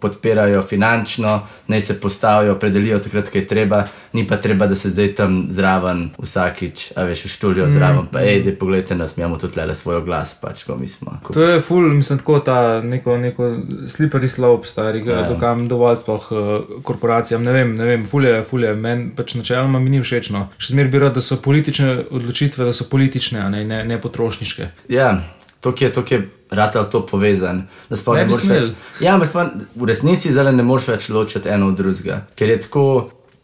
podpirajo 0.00 0.62
finančno, 0.62 1.40
naj 1.68 1.80
se 1.80 2.00
postavijo, 2.00 2.52
opredelijo 2.52 2.98
takrat, 2.98 3.28
ko 3.28 3.38
je 3.38 3.46
treba, 3.46 3.84
ni 4.12 4.26
pa 4.26 4.36
treba, 4.36 4.66
da 4.66 4.74
se 4.74 4.90
zdaj 4.90 5.14
tam 5.14 5.44
zraven 5.50 6.08
vsakič, 6.18 6.92
a 6.96 7.04
veš, 7.04 7.26
štulijo 7.36 7.66
mm. 7.66 7.70
zraven. 7.70 8.08
Pa, 8.12 8.24
hej, 8.24 8.42
da 8.42 8.56
pogledajte 8.58 8.96
nas, 8.96 9.16
imamo 9.18 9.38
tudi 9.38 9.60
le 9.60 9.74
svoj 9.74 10.00
glas, 10.04 10.34
pač 10.40 10.64
ko 10.64 10.76
mi 10.76 10.88
smo. 10.88 11.20
Ko... 11.22 11.36
To 11.36 11.44
je 11.44 11.60
ful, 11.60 11.92
mislim, 11.92 12.18
tako 12.18 12.38
ta 12.38 12.80
neko, 12.80 13.18
neko 13.18 13.52
slippery 13.86 14.26
slope, 14.26 14.66
starega, 14.66 15.12
ja. 15.12 15.28
dokam 15.28 15.68
dovolj 15.68 16.00
sploh 16.00 16.32
uh, 16.32 16.82
korporacijam, 16.82 17.44
ne 17.44 17.52
vem. 17.52 17.76
Ne 17.76 17.84
vem 17.84 17.89
fulje, 18.10 18.42
fulje, 18.48 18.74
meni 18.74 19.10
pač 19.16 19.34
načeloma 19.38 19.80
mi 19.82 19.90
ni 19.90 20.02
všeč. 20.02 20.30
No. 20.34 20.46
Še 20.58 20.74
zmeraj 20.74 20.92
bi 20.92 21.02
rad, 21.02 21.14
da 21.18 21.22
so 21.24 21.40
politične 21.42 21.92
odločitve, 22.10 22.66
da 22.68 22.74
so 22.76 22.88
politične, 22.90 23.46
ne, 23.52 23.64
ne, 23.68 23.84
ne 23.88 24.00
potrošniške. 24.00 24.70
Ja, 24.92 25.12
to 25.60 25.74
je, 25.78 25.92
to 25.92 26.04
je 26.08 26.22
rad 26.50 26.76
ali 26.76 26.90
to 26.90 27.04
povezan. 27.06 27.64
Ne, 27.90 28.00
ne 28.24 28.26
več, 28.26 28.72
ja, 29.00 29.16
v 29.18 29.88
resnici 29.88 30.32
zdaj 30.34 30.52
ne 30.56 30.66
moreš 30.66 30.90
več 30.94 31.08
ločiti 31.14 31.52
eno 31.52 31.70
od 31.72 31.80
drugega, 31.80 32.24
ker 32.36 32.56
je 32.56 32.60
tako. 32.66 32.84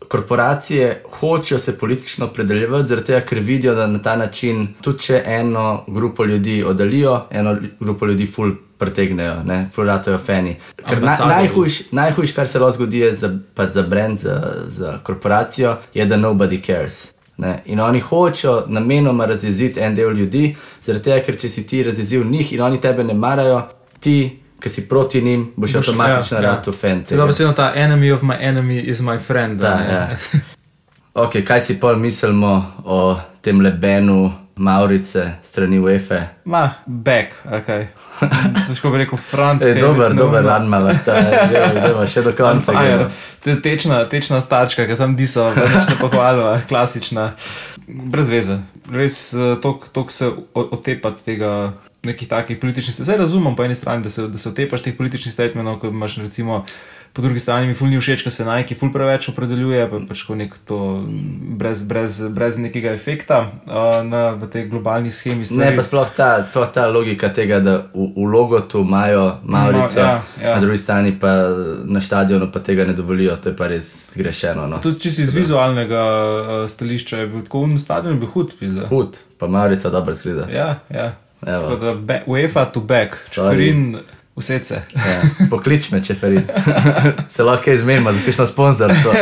Korporacije 0.08 1.02
hočejo 1.10 1.58
se 1.58 1.78
politično 1.78 2.28
predeljevati, 2.28 2.88
zaradi 2.88 3.06
tega, 3.06 3.20
ker 3.26 3.38
vidijo, 3.38 3.74
da 3.74 3.86
na 3.86 4.02
ta 4.02 4.16
način 4.16 4.68
tudi 4.80 4.98
če 4.98 5.22
eno 5.26 5.84
grupo 5.86 6.24
ljudi 6.24 6.62
oddalijo, 6.64 7.20
eno 7.30 7.56
grupo 7.80 8.06
ljudi 8.06 8.26
ful 8.26 8.52
pretegnejo, 8.78 9.34
fulratajo 9.72 10.18
fani. 10.18 10.56
Na, 11.00 11.16
najhujš, 11.26 11.92
najhujš, 11.92 12.32
kar 12.32 12.48
se 12.48 12.58
lahko 12.58 12.76
zgodi 12.76 13.12
za, 13.12 13.38
za 13.70 13.82
brand, 13.82 14.18
za, 14.18 14.54
za 14.68 14.98
korporacijo, 15.02 15.76
je, 15.94 16.06
da 16.06 16.16
nobody 16.16 16.66
cares. 16.66 17.14
Ne? 17.36 17.62
In 17.66 17.80
oni 17.80 18.00
hočejo 18.00 18.64
namenoma 18.66 19.26
razjeziti 19.26 19.80
en 19.80 19.94
del 19.94 20.12
ljudi, 20.12 20.56
zaradi 20.82 21.04
tega, 21.04 21.20
ker 21.24 21.36
če 21.36 21.48
si 21.48 21.66
ti 21.66 21.82
razjezil 21.82 22.24
njih 22.24 22.52
in 22.52 22.62
oni 22.62 22.80
tebe 22.80 23.04
ne 23.04 23.14
marajo, 23.14 23.62
ti, 24.00 24.42
ki 24.60 24.68
si 24.68 24.88
proti 24.88 25.22
njim, 25.22 25.52
boš, 25.56 25.72
boš 25.72 25.76
avtomatično 25.76 26.38
ja, 26.38 26.42
rad 26.42 26.66
v 26.66 26.72
fan. 26.72 27.04
To 27.08 27.14
je 27.14 27.20
vedno 27.20 27.52
ta 27.52 27.72
enemy 27.74 28.12
of 28.12 28.22
my 28.22 28.36
enemy 28.40 28.80
is 28.80 29.00
my 29.00 29.18
friend. 29.18 29.60
Da, 29.60 29.68
ja. 29.68 30.08
ok, 31.14 31.42
kaj 31.46 31.60
si 31.60 31.80
pol 31.80 31.96
mislimo 31.96 32.64
o 32.84 33.20
tem 33.40 33.60
lebenu? 33.60 34.32
Maurice, 34.58 35.32
strani 35.42 35.78
UEFA. 35.78 36.20
Ma, 36.44 36.70
back, 36.86 37.32
ok. 37.44 37.66
Težko 38.68 38.90
bi 38.90 39.02
rekel, 39.02 39.18
front. 39.20 39.62
Je 39.68 39.74
dober, 39.74 40.14
dober, 40.16 40.44
rad 40.44 40.64
ima, 40.64 40.80
da 40.80 42.06
še 42.08 42.22
do 42.24 42.32
konca. 42.32 42.72
Ja, 42.72 43.08
tečna, 43.44 44.06
tečna 44.08 44.40
starčka, 44.40 44.86
ki 44.88 44.96
sem 44.96 45.12
disal, 45.16 45.52
ne 45.52 45.98
pohvalil, 46.00 46.48
klasična, 46.70 47.34
brez 47.84 48.32
veze. 48.32 48.56
Res 48.88 49.18
eh, 49.36 49.58
tok 49.60 50.08
se 50.14 50.32
otepati 50.56 51.28
tega. 51.28 51.52
Nekih 52.06 52.28
takih 52.28 52.60
političnih 52.62 52.94
stvari. 52.94 53.10
Zdaj 53.10 53.18
razumem 53.24 53.56
po 53.56 53.64
eni 53.64 53.74
strani, 53.74 54.02
da 54.02 54.10
se, 54.10 54.28
da 54.28 54.38
se 54.38 54.48
otepaš 54.52 54.84
teh 54.86 54.96
političnih 54.96 55.34
statementov, 55.34 55.80
ko 55.82 55.90
imaš 55.92 56.20
recimo 56.22 56.64
po 57.16 57.22
drugi 57.22 57.40
strani 57.40 57.66
mi 57.66 57.74
ful 57.74 57.88
ni 57.88 57.96
všeč, 57.96 58.26
ker 58.26 58.32
se 58.32 58.44
najki 58.44 58.76
ful 58.76 58.90
preveč 58.92 59.30
opredeljuje, 59.30 59.86
pa 59.88 60.00
pač 60.04 60.24
nek 60.36 60.52
to 60.68 60.78
brez, 61.56 61.80
brez, 61.88 62.18
brez 62.36 62.58
nekega 62.60 62.92
efekta 62.92 63.38
uh, 63.46 64.02
na, 64.04 64.34
v 64.36 64.48
tej 64.52 64.66
globalni 64.68 65.08
schemi. 65.08 65.48
Stvari. 65.48 65.70
Ne, 65.70 65.78
pa 65.78 65.86
sploh 65.86 66.12
ta, 66.12 66.28
sploh 66.44 66.68
ta 66.76 66.84
logika 66.92 67.32
tega, 67.32 67.62
da 67.64 67.78
v, 67.94 68.10
v 68.18 68.28
logotu 68.28 68.84
imajo 68.84 69.24
Maurice, 69.48 69.96
no, 69.96 70.04
ja, 70.04 70.20
ja. 70.44 70.54
na 70.58 70.60
drugi 70.60 70.84
strani 70.84 71.16
pa 71.16 71.32
na 71.88 72.04
stadionu 72.04 72.52
pa 72.52 72.60
tega 72.60 72.84
ne 72.84 72.92
dovolijo, 72.92 73.40
to 73.40 73.54
je 73.54 73.56
pa 73.56 73.72
res 73.72 73.92
zgrešeno. 74.12 74.68
No. 74.68 74.84
Tudi 74.84 75.06
če 75.08 75.16
si 75.16 75.24
iz 75.24 75.32
vizualnega 75.32 76.04
uh, 76.04 76.56
stališča, 76.68 77.24
je 77.24 77.32
bil 77.32 77.48
tako 77.48 77.64
v 77.70 77.80
stadionu, 77.80 78.20
bi 78.20 78.28
hud. 78.28 78.58
Pizda. 78.60 78.90
Hud, 78.92 79.16
pa 79.40 79.48
Maurice 79.48 79.88
dobro 79.88 80.12
zgleda. 80.12 80.50
Ja, 80.52 80.74
ja. 80.92 81.14
UEFA 82.26 82.64
to 82.72 82.80
back, 82.80 83.16
čuvarin. 83.30 83.98
Vse 84.36 84.60
se. 84.64 84.82
Ja, 84.92 85.20
poklič 85.50 85.90
me, 85.90 86.02
če 86.04 86.14
feri. 86.14 86.42
se 87.34 87.44
lahko 87.44 87.72
izmenimo, 87.72 88.12
zakaj 88.12 88.34
smo 88.36 88.46
sponzorstvo. 88.46 89.14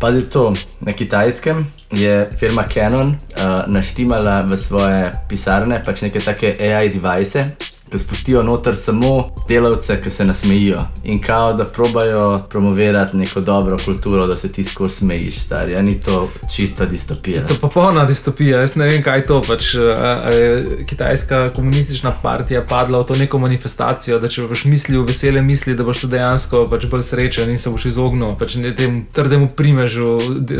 Pazi 0.00 0.28
to, 0.30 0.52
na 0.80 0.92
kitajskem 0.92 1.64
je 1.90 2.28
firma 2.38 2.62
Canon 2.70 3.08
uh, 3.08 3.64
naštimala 3.66 4.40
v 4.46 4.56
svoje 4.56 5.12
pisarne 5.28 5.80
pač 5.82 6.02
neke 6.06 6.20
take 6.20 6.54
AI 6.60 6.88
device, 6.92 7.44
ki 7.90 7.98
spustijo 7.98 8.42
noter 8.42 8.76
samo 8.76 9.30
delavce, 9.48 10.00
ki 10.02 10.10
se 10.10 10.24
nasmejijo 10.24 10.80
in 11.04 11.20
kao, 11.22 11.52
da 11.52 11.64
probajo 11.64 12.38
promovirati 12.50 13.16
neko 13.16 13.40
dobro 13.40 13.76
kulturo, 13.84 14.26
da 14.26 14.36
se 14.36 14.52
ti 14.52 14.64
skozi 14.64 14.94
smejiš, 14.94 15.38
stari. 15.40 15.72
Ja, 15.72 15.82
ni 15.82 16.00
to 16.00 16.28
čista 16.56 16.86
distopija. 16.86 17.46
To 17.46 17.54
je 17.54 17.60
popolna 17.60 18.04
distopija. 18.04 18.60
Jaz 18.60 18.76
ne 18.76 18.86
vem, 18.86 19.02
kaj 19.02 19.18
je 19.18 19.24
to. 19.24 19.42
Pač, 19.48 19.74
a, 19.74 20.22
a 20.24 20.28
je 20.34 20.84
kitajska 20.86 21.50
komunistična 21.50 22.12
partija 22.22 22.62
padla 22.68 23.00
v 23.00 23.06
to 23.06 23.14
neko 23.14 23.38
manifestacijo, 23.38 24.18
da 24.18 24.28
če 24.28 24.42
boš 24.42 24.64
mislil 24.64 25.04
vesele 25.06 25.42
misli, 25.42 25.76
da 25.76 25.84
boš 25.84 26.02
dejansko 26.10 26.66
pač 26.70 26.86
bolj 26.90 27.02
srečen 27.02 27.50
in 27.50 27.58
se 27.58 27.70
boš 27.70 27.86
izognil 27.92 28.34
pač 28.38 28.58
temu 28.76 29.04
trdemu 29.12 29.48
primežu 29.56 30.18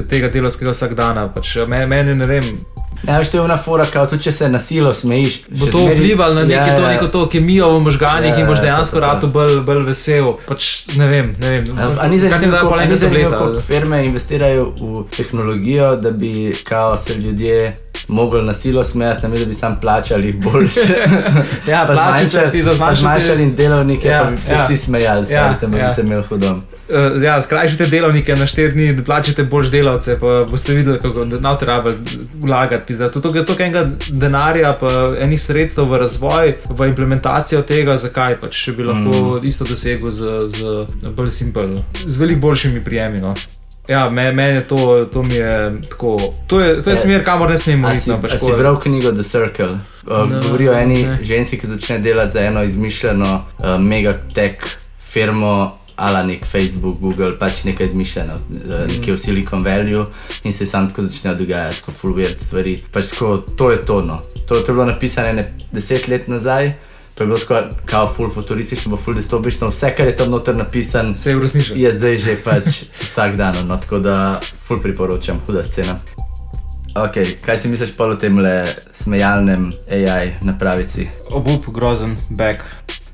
tega 0.08 0.30
delovskega 0.30 0.70
vsakdana. 0.70 1.28
Pač, 1.34 1.56
meni 1.66 2.14
ne 2.14 2.26
vem. 2.26 2.56
Ja, 3.04 3.18
veš, 3.18 3.28
to 3.30 3.38
je 3.38 3.44
ena 3.44 3.56
fora, 3.56 3.87
kao, 3.92 4.06
tudi 4.06 4.22
če 4.22 4.32
se 4.32 4.48
nasilo 4.48 4.94
smejiš. 4.94 5.40
Bo 5.48 5.66
to 5.66 5.85
vplivalo 5.87 6.35
na 6.35 6.42
ja, 6.42 6.66
ja. 6.66 6.88
neko 6.88 7.06
to 7.06 7.28
kemijo 7.28 7.70
v 7.76 7.82
možganjih 7.82 8.32
ja, 8.32 8.40
in 8.40 8.46
boš 8.46 8.61
dejansko 8.64 9.00
rado 9.00 9.26
bolj, 9.26 9.61
bolj 9.66 9.82
vesel. 9.87 10.32
Pač, 10.48 10.70
ne 10.96 11.06
vem, 11.11 11.35
ne 11.40 11.50
vem. 11.50 11.64
A 12.00 12.09
ni 12.09 12.18
zanimivo, 12.18 13.30
kako 13.30 13.61
firme 13.61 14.04
investirajo 14.06 14.72
v 14.80 15.04
tehnologijo, 15.16 15.96
da 15.96 16.11
bi 16.11 16.54
kao, 16.64 16.96
se 16.96 17.14
ljudje 17.14 17.76
mogli 18.09 18.42
na 18.42 18.54
silo 18.54 18.85
smejati, 18.85 19.28
ne 19.28 19.37
da 19.37 19.44
bi 19.44 19.54
sam 19.54 19.78
plačali 19.80 20.32
boljše. 20.32 20.94
ja, 21.70 21.85
pa 21.87 21.94
zmanjšali, 21.94 22.62
zmanjšali 22.94 23.42
in 23.42 23.54
delovnike, 23.54 24.09
ja, 24.09 24.24
pa 24.24 24.30
bi 24.30 24.42
se 24.42 24.52
ja. 24.52 24.64
vsi 24.64 24.76
smejali, 24.76 25.32
ja, 25.32 25.59
tam 25.61 25.76
ja. 25.76 25.87
bi 25.87 25.94
se 25.94 26.00
imel 26.00 26.22
hudom. 26.22 26.62
Uh, 26.88 27.22
ja, 27.22 27.40
skrajšite 27.40 27.87
delovnike 27.87 28.37
na 28.37 28.46
štiri 28.46 28.72
dni, 28.72 28.92
da 28.92 29.02
plačate 29.02 29.42
boljše 29.42 29.70
delavce, 29.70 30.20
pa 30.20 30.44
boste 30.50 30.74
videli, 30.74 30.98
kako 30.98 31.24
na 31.24 31.54
to 31.54 31.66
rabe 31.66 31.92
vlagati. 32.40 32.86
To, 32.87 33.20
to 33.20 33.35
je 33.35 33.44
toliko 33.46 33.62
enega 33.62 33.83
denarja, 34.09 34.72
pa 34.81 34.92
enih 35.20 35.40
sredstev 35.42 35.90
v 35.90 36.01
razvoj, 36.05 36.55
v 36.68 36.88
implementacijo 36.88 37.62
tega, 37.66 37.96
zakaj 37.96 38.40
pač 38.40 38.68
bi 38.77 38.87
lahko 38.87 39.12
mm. 39.12 39.46
isto 39.46 39.64
dosegel 39.64 40.11
z, 40.11 40.49
z 40.49 41.11
bolj 41.16 41.31
simpel, 41.31 41.79
z 42.07 42.18
veliko 42.18 42.46
boljšimi 42.49 42.85
prijemi. 42.85 43.20
No. 43.20 43.35
Ja, 43.88 44.11
meni 44.11 44.35
me 44.35 44.44
je 44.44 44.61
to, 44.68 45.07
to 45.12 45.22
mi 45.22 45.35
je 45.35 45.81
tako. 45.90 46.16
To 46.46 46.61
je, 46.61 46.83
to 46.83 46.90
je 46.90 46.94
e, 46.94 46.96
smer, 46.96 47.25
kamor 47.25 47.51
ne 47.51 47.59
smemo 47.59 47.92
iti. 47.92 48.11
No, 48.11 48.18
si 48.29 48.53
bral 48.59 48.81
knjigo 48.81 49.12
The 49.12 49.22
Circle? 49.22 49.66
Uh, 49.66 50.31
no, 50.31 50.40
govorijo 50.42 50.72
o 50.72 50.79
eni 50.79 51.03
ne. 51.03 51.18
ženski, 51.22 51.59
ki 51.59 51.66
začne 51.66 51.99
delati 51.99 52.33
za 52.33 52.40
eno 52.40 52.62
izmišljeno 52.64 53.44
uh, 53.59 53.81
megatech 53.81 54.66
firmo 54.99 55.70
ala 55.96 56.22
nek 56.22 56.44
Facebook, 56.44 56.98
Google, 57.00 57.38
pač 57.38 57.64
nekaj 57.64 57.87
izmišljeno, 57.87 58.35
mm. 58.35 58.59
nekje 58.92 59.14
v 59.14 59.18
Silicon 59.18 59.64
Valley 59.64 60.04
in 60.44 60.52
se 60.52 60.66
sam 60.66 60.88
tako 60.88 61.06
začnejo 61.06 61.37
dogajati, 61.37 61.82
kot 61.87 61.94
full 61.94 62.16
weird 62.16 62.40
stvari. 62.40 62.76
Pač 62.92 63.14
tako, 63.14 63.37
to 63.56 63.70
je 63.70 63.82
tono. 63.82 64.20
To, 64.46 64.61
to 64.61 64.72
je 64.72 64.74
bilo 64.74 64.85
napisano 64.85 65.32
ne 65.32 65.52
deset 65.72 66.09
let 66.09 66.28
nazaj. 66.28 66.72
To 67.16 67.24
je 67.24 67.26
bilo 67.26 67.38
tako, 67.38 67.76
kao 67.87 68.06
full 68.06 68.30
futuristično, 68.30 68.96
pa 68.96 69.02
full 69.02 69.16
distopično, 69.16 69.70
vse, 69.72 69.94
kar 69.96 70.06
je 70.06 70.16
tam 70.16 70.30
noter 70.30 70.56
napisan, 70.56 71.16
Se 71.16 71.30
je 71.30 71.37
uresničilo. 71.37 71.78
je 71.78 71.92
zdaj 71.92 72.16
že 72.16 72.37
pač 72.44 72.82
vsak 73.04 73.37
dan, 73.37 73.56
no, 73.66 73.76
tako 73.76 73.98
da 73.98 74.40
full 74.59 74.82
priporočam, 74.82 75.40
huda 75.46 75.64
scena. 75.64 75.96
Ok, 76.96 77.16
kaj 77.44 77.59
si 77.59 77.68
misliš 77.68 77.96
pa 77.96 78.04
o 78.04 78.14
tem 78.16 78.38
le 78.38 78.64
smejalnem 78.92 79.72
AI 79.88 80.37
napravici? 80.42 81.09
Obup, 81.30 81.68
grozen, 81.72 82.16
back. 82.28 82.64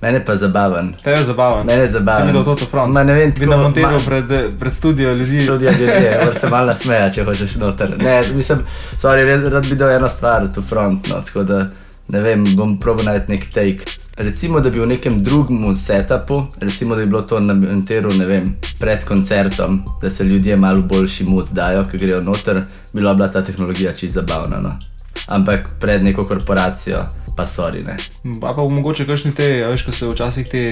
Mene 0.02 0.24
pa 0.24 0.36
zabaven. 0.36 0.92
Te 1.04 1.10
je 1.10 1.24
zabaven. 1.24 1.66
Mene 1.66 1.82
je 1.82 1.88
zabaven. 1.88 2.26
Ti 2.26 2.32
dal 2.32 2.56
to 2.56 2.66
front. 2.66 2.94
Ma 2.94 3.02
ne 3.02 3.14
vem, 3.14 3.32
Bi 3.38 3.46
namontiral 3.46 4.00
pred, 4.06 4.24
pred 4.58 4.72
studio 4.72 5.12
ljudi. 5.12 5.42
Študija 5.42 5.72
ljudje, 5.72 6.18
moraš 6.24 6.40
se 6.40 6.48
malo 6.48 6.66
nasmeja, 6.66 7.10
če 7.10 7.24
hočeš 7.24 7.54
noter. 7.54 7.94
Ne, 8.02 8.22
mislim, 8.34 8.64
sorry, 8.98 9.22
res 9.26 9.46
rad 9.52 9.68
bi 9.70 9.78
dal 9.78 9.94
eno 9.94 10.08
stvar 10.08 10.48
tu 10.54 10.62
front, 10.62 11.08
no, 11.08 11.22
tako 11.22 11.42
da 11.42 11.66
ne 12.08 12.20
vem, 12.20 12.44
bom 12.56 12.78
probil 12.80 13.06
najti 13.06 13.32
nek 13.32 13.46
take. 13.54 13.98
Recimo, 14.16 14.60
da 14.60 14.70
bi 14.70 14.80
v 14.80 14.86
nekem 14.90 15.22
drugem 15.22 15.76
setupu, 15.76 16.42
recimo, 16.60 16.94
da 16.94 17.04
bi 17.04 17.06
bilo 17.06 17.22
to 17.22 17.40
na 17.40 17.54
monteru, 17.54 18.10
ne 18.18 18.26
vem, 18.26 18.56
pred 18.80 19.04
koncertom, 19.04 19.84
da 20.02 20.10
se 20.10 20.24
ljudje 20.24 20.56
malo 20.56 20.82
boljši 20.82 21.24
mood 21.24 21.48
dajo, 21.50 21.86
ki 21.90 21.98
grejo 21.98 22.20
noter, 22.22 22.64
bila 22.92 23.14
bila 23.14 23.28
ta 23.28 23.40
tehnologija 23.40 23.92
čisto 23.92 24.20
zabavna. 24.20 24.60
No. 24.60 24.78
Ampak 25.26 25.74
pred 25.80 26.02
neko 26.04 26.24
korporacijo, 26.26 27.06
pa 27.36 27.46
sorry, 27.46 27.84
ne. 27.84 27.96
A 28.42 28.52
pa 28.54 28.62
mogoče 28.68 29.06
kakšni 29.06 29.32
te, 29.34 29.48
veš, 29.66 29.86
ko 29.86 29.92
se 29.92 30.08
včasih 30.08 30.48
te 30.48 30.62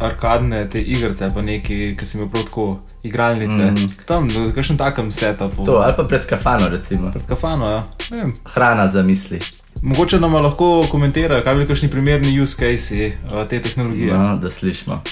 arkadne, 0.00 0.64
te 0.68 0.82
igrice, 0.82 1.30
pa 1.34 1.42
neki, 1.42 1.94
ki 1.98 2.06
si 2.06 2.18
imel 2.18 2.28
prav 2.32 2.44
tako 2.44 2.66
igralnice. 3.02 3.70
Mm. 3.70 3.90
Tam, 4.06 4.28
v 4.28 4.52
kakšnem 4.54 4.78
takem 4.78 5.10
setupu. 5.14 5.64
To, 5.64 5.80
ali 5.84 5.94
pa 5.96 6.04
pred 6.04 6.26
kafano, 6.26 6.68
recimo. 6.68 7.10
Pred 7.14 7.26
kafano, 7.28 7.70
ja. 7.70 7.82
Vem. 8.10 8.34
Hrana 8.54 8.88
za 8.88 9.02
misli. 9.02 9.40
Mogoče 9.82 10.20
nam 10.20 10.34
lahko 10.34 10.86
komentirajo, 10.90 11.42
kaj 11.44 11.54
bi 11.54 11.58
bili 11.58 11.68
kakšni 11.68 11.90
primerni 11.92 12.40
use 12.40 12.56
case 12.56 13.12
te 13.48 13.62
tehnologije. 13.62 14.14
No, 14.14 14.36
da 14.36 14.50
slišimo. 14.50 15.02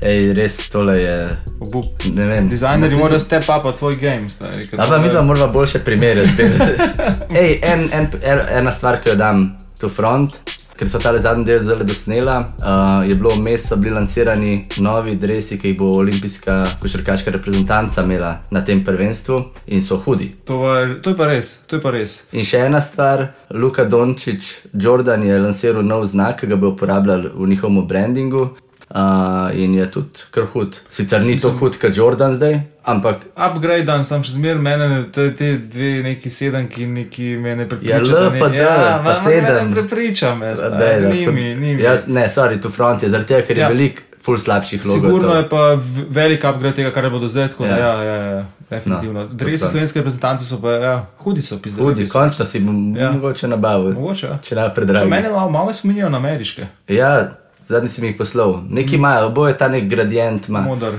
Ej, 0.00 0.32
res 0.34 0.68
tole 0.70 0.98
je. 1.00 1.16
Obup. 1.60 2.04
Ne 2.14 2.24
vem. 2.24 2.48
Dizajnerji 2.48 2.96
morajo 2.96 3.18
step 3.18 3.44
up 3.48 3.76
svoj 3.76 3.96
game. 3.96 4.28
stari, 4.30 4.66
ker 4.68 4.80
A 4.80 4.84
to 4.84 4.90
pa 4.90 4.96
je- 4.96 5.02
mi 5.02 5.08
dva 5.08 5.22
moramo 5.22 5.52
boljše 5.52 5.78
primere 5.78 6.24
zbirati. 6.24 6.72
Ej, 7.40 7.60
en, 7.62 7.88
en, 7.92 8.08
en, 8.22 8.38
ena 8.50 8.70
stvar, 8.72 9.00
ki 9.02 9.08
jo 9.08 9.14
dam 9.16 9.56
tu 9.80 9.88
front, 9.88 10.36
ker 10.76 10.88
so 10.88 10.98
tale 10.98 11.18
zadnji 11.18 11.44
del 11.44 11.62
zelo 11.64 11.84
dosnela, 11.84 12.38
uh, 12.60 13.08
je 13.08 13.14
bilo 13.14 13.30
vmes, 13.30 13.64
so 13.68 13.76
bili 13.76 13.94
lansirani 13.94 14.66
novi 14.78 15.14
dresi, 15.16 15.56
ki 15.58 15.68
jih 15.68 15.78
bo 15.78 15.84
olimpijska 15.96 16.66
košarkaška 16.82 17.30
reprezentanca 17.30 18.02
imela 18.04 18.34
na 18.50 18.60
tem 18.64 18.84
prvenstvu 18.84 19.40
in 19.66 19.82
so 19.82 19.96
hudi. 19.96 20.34
To, 20.44 20.74
je, 20.76 21.00
to 21.02 21.10
je 21.10 21.16
pa 21.16 21.26
res, 21.26 21.54
to 21.66 21.76
je 21.76 21.82
pa 21.82 21.90
res. 21.90 22.26
In 22.32 22.44
še 22.44 22.58
ena 22.68 22.80
stvar, 22.80 23.26
Luka 23.50 23.84
Dončić, 23.84 24.44
Jordan 24.74 25.22
je 25.24 25.38
lansiral 25.40 25.82
nov 25.82 26.04
znak, 26.06 26.40
ki 26.40 26.46
ga 26.46 26.56
bo 26.56 26.68
uporabljal 26.68 27.30
v 27.34 27.48
njihovem 27.48 27.86
brandingu. 27.88 28.50
Uh, 28.88 29.00
in 29.54 29.74
je 29.74 29.90
tudi 29.90 30.22
kar 30.30 30.44
hud. 30.46 30.76
Sicer 30.88 31.20
ni 31.20 31.38
to 31.38 31.50
hud, 31.50 31.74
kot 31.76 31.90
Jordan 31.92 32.34
zdaj, 32.34 32.60
ampak 32.84 33.16
Upgrade 33.36 33.82
dan, 33.82 34.04
sem 34.04 34.22
še 34.22 34.32
zmeraj 34.32 34.62
mene, 34.62 34.88
ne- 34.88 35.04
te, 35.08 35.32
te 35.32 35.48
dve 35.58 36.02
neki 36.04 36.30
sedemki, 36.30 36.86
neki 36.88 37.36
mene 37.36 37.62
Ja, 37.62 37.68
prepričajo. 37.68 38.30
L 38.30 38.38
pa 38.38 38.48
D, 38.48 38.62
pa 39.04 39.14
sedem. 39.16 39.72
Prepriča 39.72 40.34
me, 40.34 40.46
Daj, 40.46 40.56
stari, 40.56 41.02
da, 41.02 41.08
ni 41.08 41.26
hud- 41.26 41.34
mi, 41.34 41.54
ni 41.56 41.74
mi. 41.74 41.82
Jaz, 41.82 42.06
ne, 42.08 42.28
sorry, 42.28 42.60
tu 42.60 42.70
front 42.70 43.02
je 43.02 43.10
zaradi 43.10 43.26
tega, 43.26 43.42
ker 43.42 43.56
je 43.56 43.60
Ja. 43.60 43.64
ja. 43.64 43.68
veliko 43.68 44.02
ful 44.18 44.38
slabših 44.38 44.86
logov. 44.86 45.02
Sigurno 45.02 45.34
je 45.34 45.48
pa 45.48 45.78
velik 46.10 46.44
upgrade 46.44 46.76
tega, 46.76 46.90
kar 46.90 47.04
je 47.04 47.10
bilo 47.10 47.28
zdaj, 47.28 47.48
tako 47.48 47.64
da 47.64 47.70
Ja. 47.70 47.76
ja, 47.94 48.02
ja, 48.04 48.22
ja, 48.28 48.44
definitivno. 48.70 49.20
No, 49.20 49.28
Dresi 49.28 49.60
to 49.60 49.66
slovenske 49.66 49.98
reprezentance 49.98 50.44
so 50.44 50.60
pa, 50.60 50.70
ja, 50.72 50.94
hudi 51.18 51.42
so 51.42 51.58
pisali. 51.58 51.82
Hudi, 51.82 52.06
končno 52.08 52.44
si 52.44 52.60
bom 52.60 52.96
Ja. 52.96 53.02
ja. 53.02 53.10
mogoče 53.12 53.48
nabavil. 53.48 53.92
Mogoče, 53.92 54.26
ja. 54.26 54.38
Če 54.38 54.54
ne 54.54 54.62
Še 54.62 54.74
predragi. 54.74 55.10
Mene 55.10 55.28
malo, 55.28 55.50
malo 55.50 55.66
me 55.66 55.72
spominjajo 55.72 56.08
na 56.08 56.18
ameriške. 56.18 56.66
Ja, 56.88 57.28
zadnji 57.66 57.88
si 57.88 58.00
mi 58.00 58.06
jih 58.06 58.16
poslal. 58.16 58.60
Neki 58.70 58.94
imajo, 58.94 59.26
oboje 59.26 59.58
ta 59.58 59.68
nek 59.68 59.84
gradient. 59.84 60.46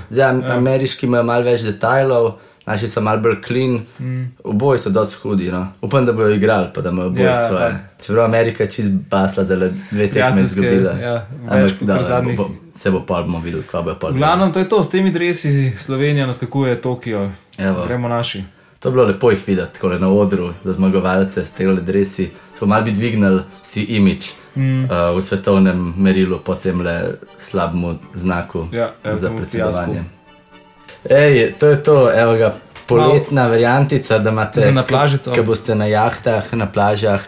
Zdaj, 0.09 0.29
am- 0.29 0.43
ameriški 0.47 1.05
imajo 1.05 1.23
malo 1.23 1.43
več 1.43 1.61
detajlov. 1.61 2.33
Naši 2.65 2.89
so 2.89 3.01
malo 3.01 3.21
bolj 3.21 3.35
clean, 3.47 3.79
mm. 3.99 4.31
oboji 4.43 4.79
so 4.79 4.89
dosti 4.89 5.15
hudi. 5.21 5.51
No. 5.51 5.67
Upam, 5.81 6.05
da 6.05 6.13
bodo 6.13 6.29
igrali, 6.29 6.67
pa 6.75 6.81
da 6.81 6.89
imajo 6.89 7.07
oboje 7.07 7.23
Ja, 7.23 7.31
ja, 7.31 7.47
svoje. 7.47 7.63
ja. 7.63 7.79
Čeprav 8.01 8.25
Amerika 8.25 8.63
je 8.63 8.69
čist 8.69 8.91
basla, 9.09 9.43
zelo 9.45 9.67
dve 9.91 10.07
tekme 10.07 10.09
Prijateljske, 10.11 10.43
izgubila. 10.43 10.91
ja, 10.91 11.13
več 11.13 11.49
Ampak 11.51 11.79
kot 11.79 11.87
da, 11.87 12.03
zadnjih. 12.03 12.37
bo, 12.37 12.43
bo, 12.43 12.55
se 12.75 12.91
bo 12.91 12.99
pol 12.99 13.23
bomo 13.23 13.39
videli, 13.39 13.63
kva 13.63 13.81
bo 13.81 13.95
pol. 13.95 14.11
V 14.11 14.17
glavnem, 14.17 14.51
to 14.51 14.59
je 14.59 14.69
to, 14.69 14.83
s 14.83 14.89
temi 14.89 15.11
dresi 15.11 15.71
Slovenija 15.79 16.27
naskakuje 16.27 16.81
Tokio. 16.81 17.29
Evo. 17.57 17.85
Gremo 17.87 18.07
naši. 18.07 18.43
To 18.79 18.89
je 18.89 18.93
bilo 18.93 19.05
lepo 19.05 19.31
jih 19.31 19.47
videti, 19.47 19.73
tako 19.73 19.89
na 19.89 20.09
odru 20.09 20.53
za 20.63 20.73
zmagovalce 20.73 21.45
s 21.45 21.51
temi 21.51 21.81
dresi. 21.81 22.29
Smo 22.57 22.67
malo 22.67 22.83
bi 22.83 22.91
dvignili 22.91 23.41
si 23.63 23.83
imič 23.83 24.31
mm. 24.55 24.83
uh, 24.83 24.89
v 25.17 25.21
svetovnem 25.21 25.93
merilu 25.97 26.39
po 26.39 26.55
tem 26.55 26.81
le 26.81 27.17
slabemu 27.37 27.97
znaku 28.13 28.67
Ja, 28.71 28.91
evo, 29.03 29.17
za 29.17 29.29
predsedovanje. 29.29 30.03
Ej, 31.09 31.53
to 31.59 31.67
je 31.67 31.83
to, 31.83 32.11
evo 32.11 32.33
ga, 32.35 32.55
poletna 32.87 33.47
variantica, 33.47 34.17
da 34.17 34.29
imate 34.29 34.61
Za 34.61 34.71
na 34.71 34.83
plažico. 34.83 35.31
Ko 35.35 35.43
boste 35.43 35.75
na 35.75 35.85
jahtah, 35.85 36.53
na 36.53 36.65
plažah, 36.65 37.21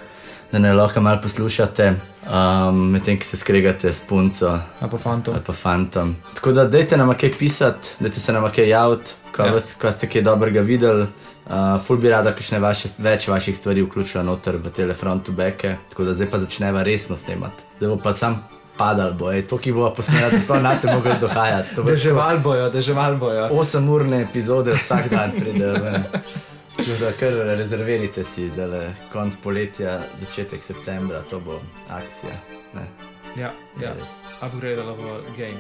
da 0.52 0.60
ne 0.60 0.74
lahko 0.74 1.02
malo 1.02 1.22
poslušate, 1.22 1.94
um, 2.26 2.90
medtem 2.90 3.20
ko 3.20 3.26
se 3.26 3.38
skregate 3.38 3.94
s 3.94 4.02
punco 4.02 4.48
A 4.80 4.88
pa 4.88 4.98
fantom. 4.98 5.34
ali 5.34 5.44
pa 5.44 5.54
fantom. 5.54 6.16
Tako 6.36 6.52
da 6.52 6.66
dajte 6.66 6.98
nam 6.98 7.14
kaj 7.14 7.32
pisati, 7.34 7.88
dajte 8.00 8.20
se 8.20 8.34
nam 8.34 8.52
kaj 8.52 8.70
javiti, 8.70 9.12
ko, 9.32 9.44
Ja. 9.44 9.58
ko 9.82 9.92
ste 9.92 10.08
kaj 10.08 10.22
dobrega 10.22 10.62
videli. 10.62 11.08
Uh, 11.46 11.82
ful 11.82 11.98
bi 11.98 12.10
rada, 12.10 12.30
kakšne 12.32 12.60
vaše, 12.60 12.90
več 13.00 13.28
vaših 13.28 13.58
stvari 13.58 13.82
vključila 13.82 14.24
noter 14.24 14.58
v 14.58 14.70
telefrontu 14.70 15.32
beke, 15.32 15.76
tako 15.90 16.04
da 16.04 16.14
zdaj 16.14 16.28
pa 16.30 16.38
začneva 16.38 16.84
resno 16.84 17.18
snemati. 17.18 17.64
Zdaj 17.78 17.90
bo 17.90 17.98
pa 17.98 18.14
sam 18.14 18.36
padal, 18.78 19.14
bo, 19.14 19.32
ej, 19.32 19.48
to 19.48 19.58
ki 19.58 19.72
bo 19.72 19.90
posnela, 19.90 20.30
tako 20.30 20.60
na 20.60 20.76
te 20.76 20.88
mogel 20.88 21.18
dohajati. 21.20 21.74
Bo 21.76 21.84
Deževal 21.84 22.38
bojo, 22.38 22.70
deževal 22.70 23.16
bojo. 23.16 23.50
8 23.50 23.90
urne 23.90 24.22
epizode 24.22 24.72
vsak 24.74 25.10
dan 25.10 25.32
pridejo. 25.32 25.74
Tako 26.80 27.00
da 27.00 27.12
kar 27.12 27.34
rezervirajte 27.58 28.24
si, 28.24 28.50
zdaj 28.50 28.94
konc 29.12 29.36
poletja, 29.44 30.00
začetek 30.16 30.64
septembra, 30.64 31.22
to 31.30 31.40
bo 31.40 31.60
akcija. 31.90 32.32
Ne, 32.74 32.88
Ja, 33.36 33.52
ja. 33.82 33.94
res. 33.94 34.20
Upgradeala 34.42 34.94
v 34.94 35.20
game. 35.38 35.60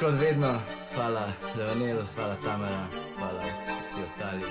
Kot 0.00 0.14
vedno, 0.20 0.54
hvala 0.94 1.32
Levanel, 1.58 2.00
hvala 2.14 2.36
Tamara, 2.44 2.86
hvala 3.18 3.42
vsi 3.82 4.04
ostali. 4.06 4.46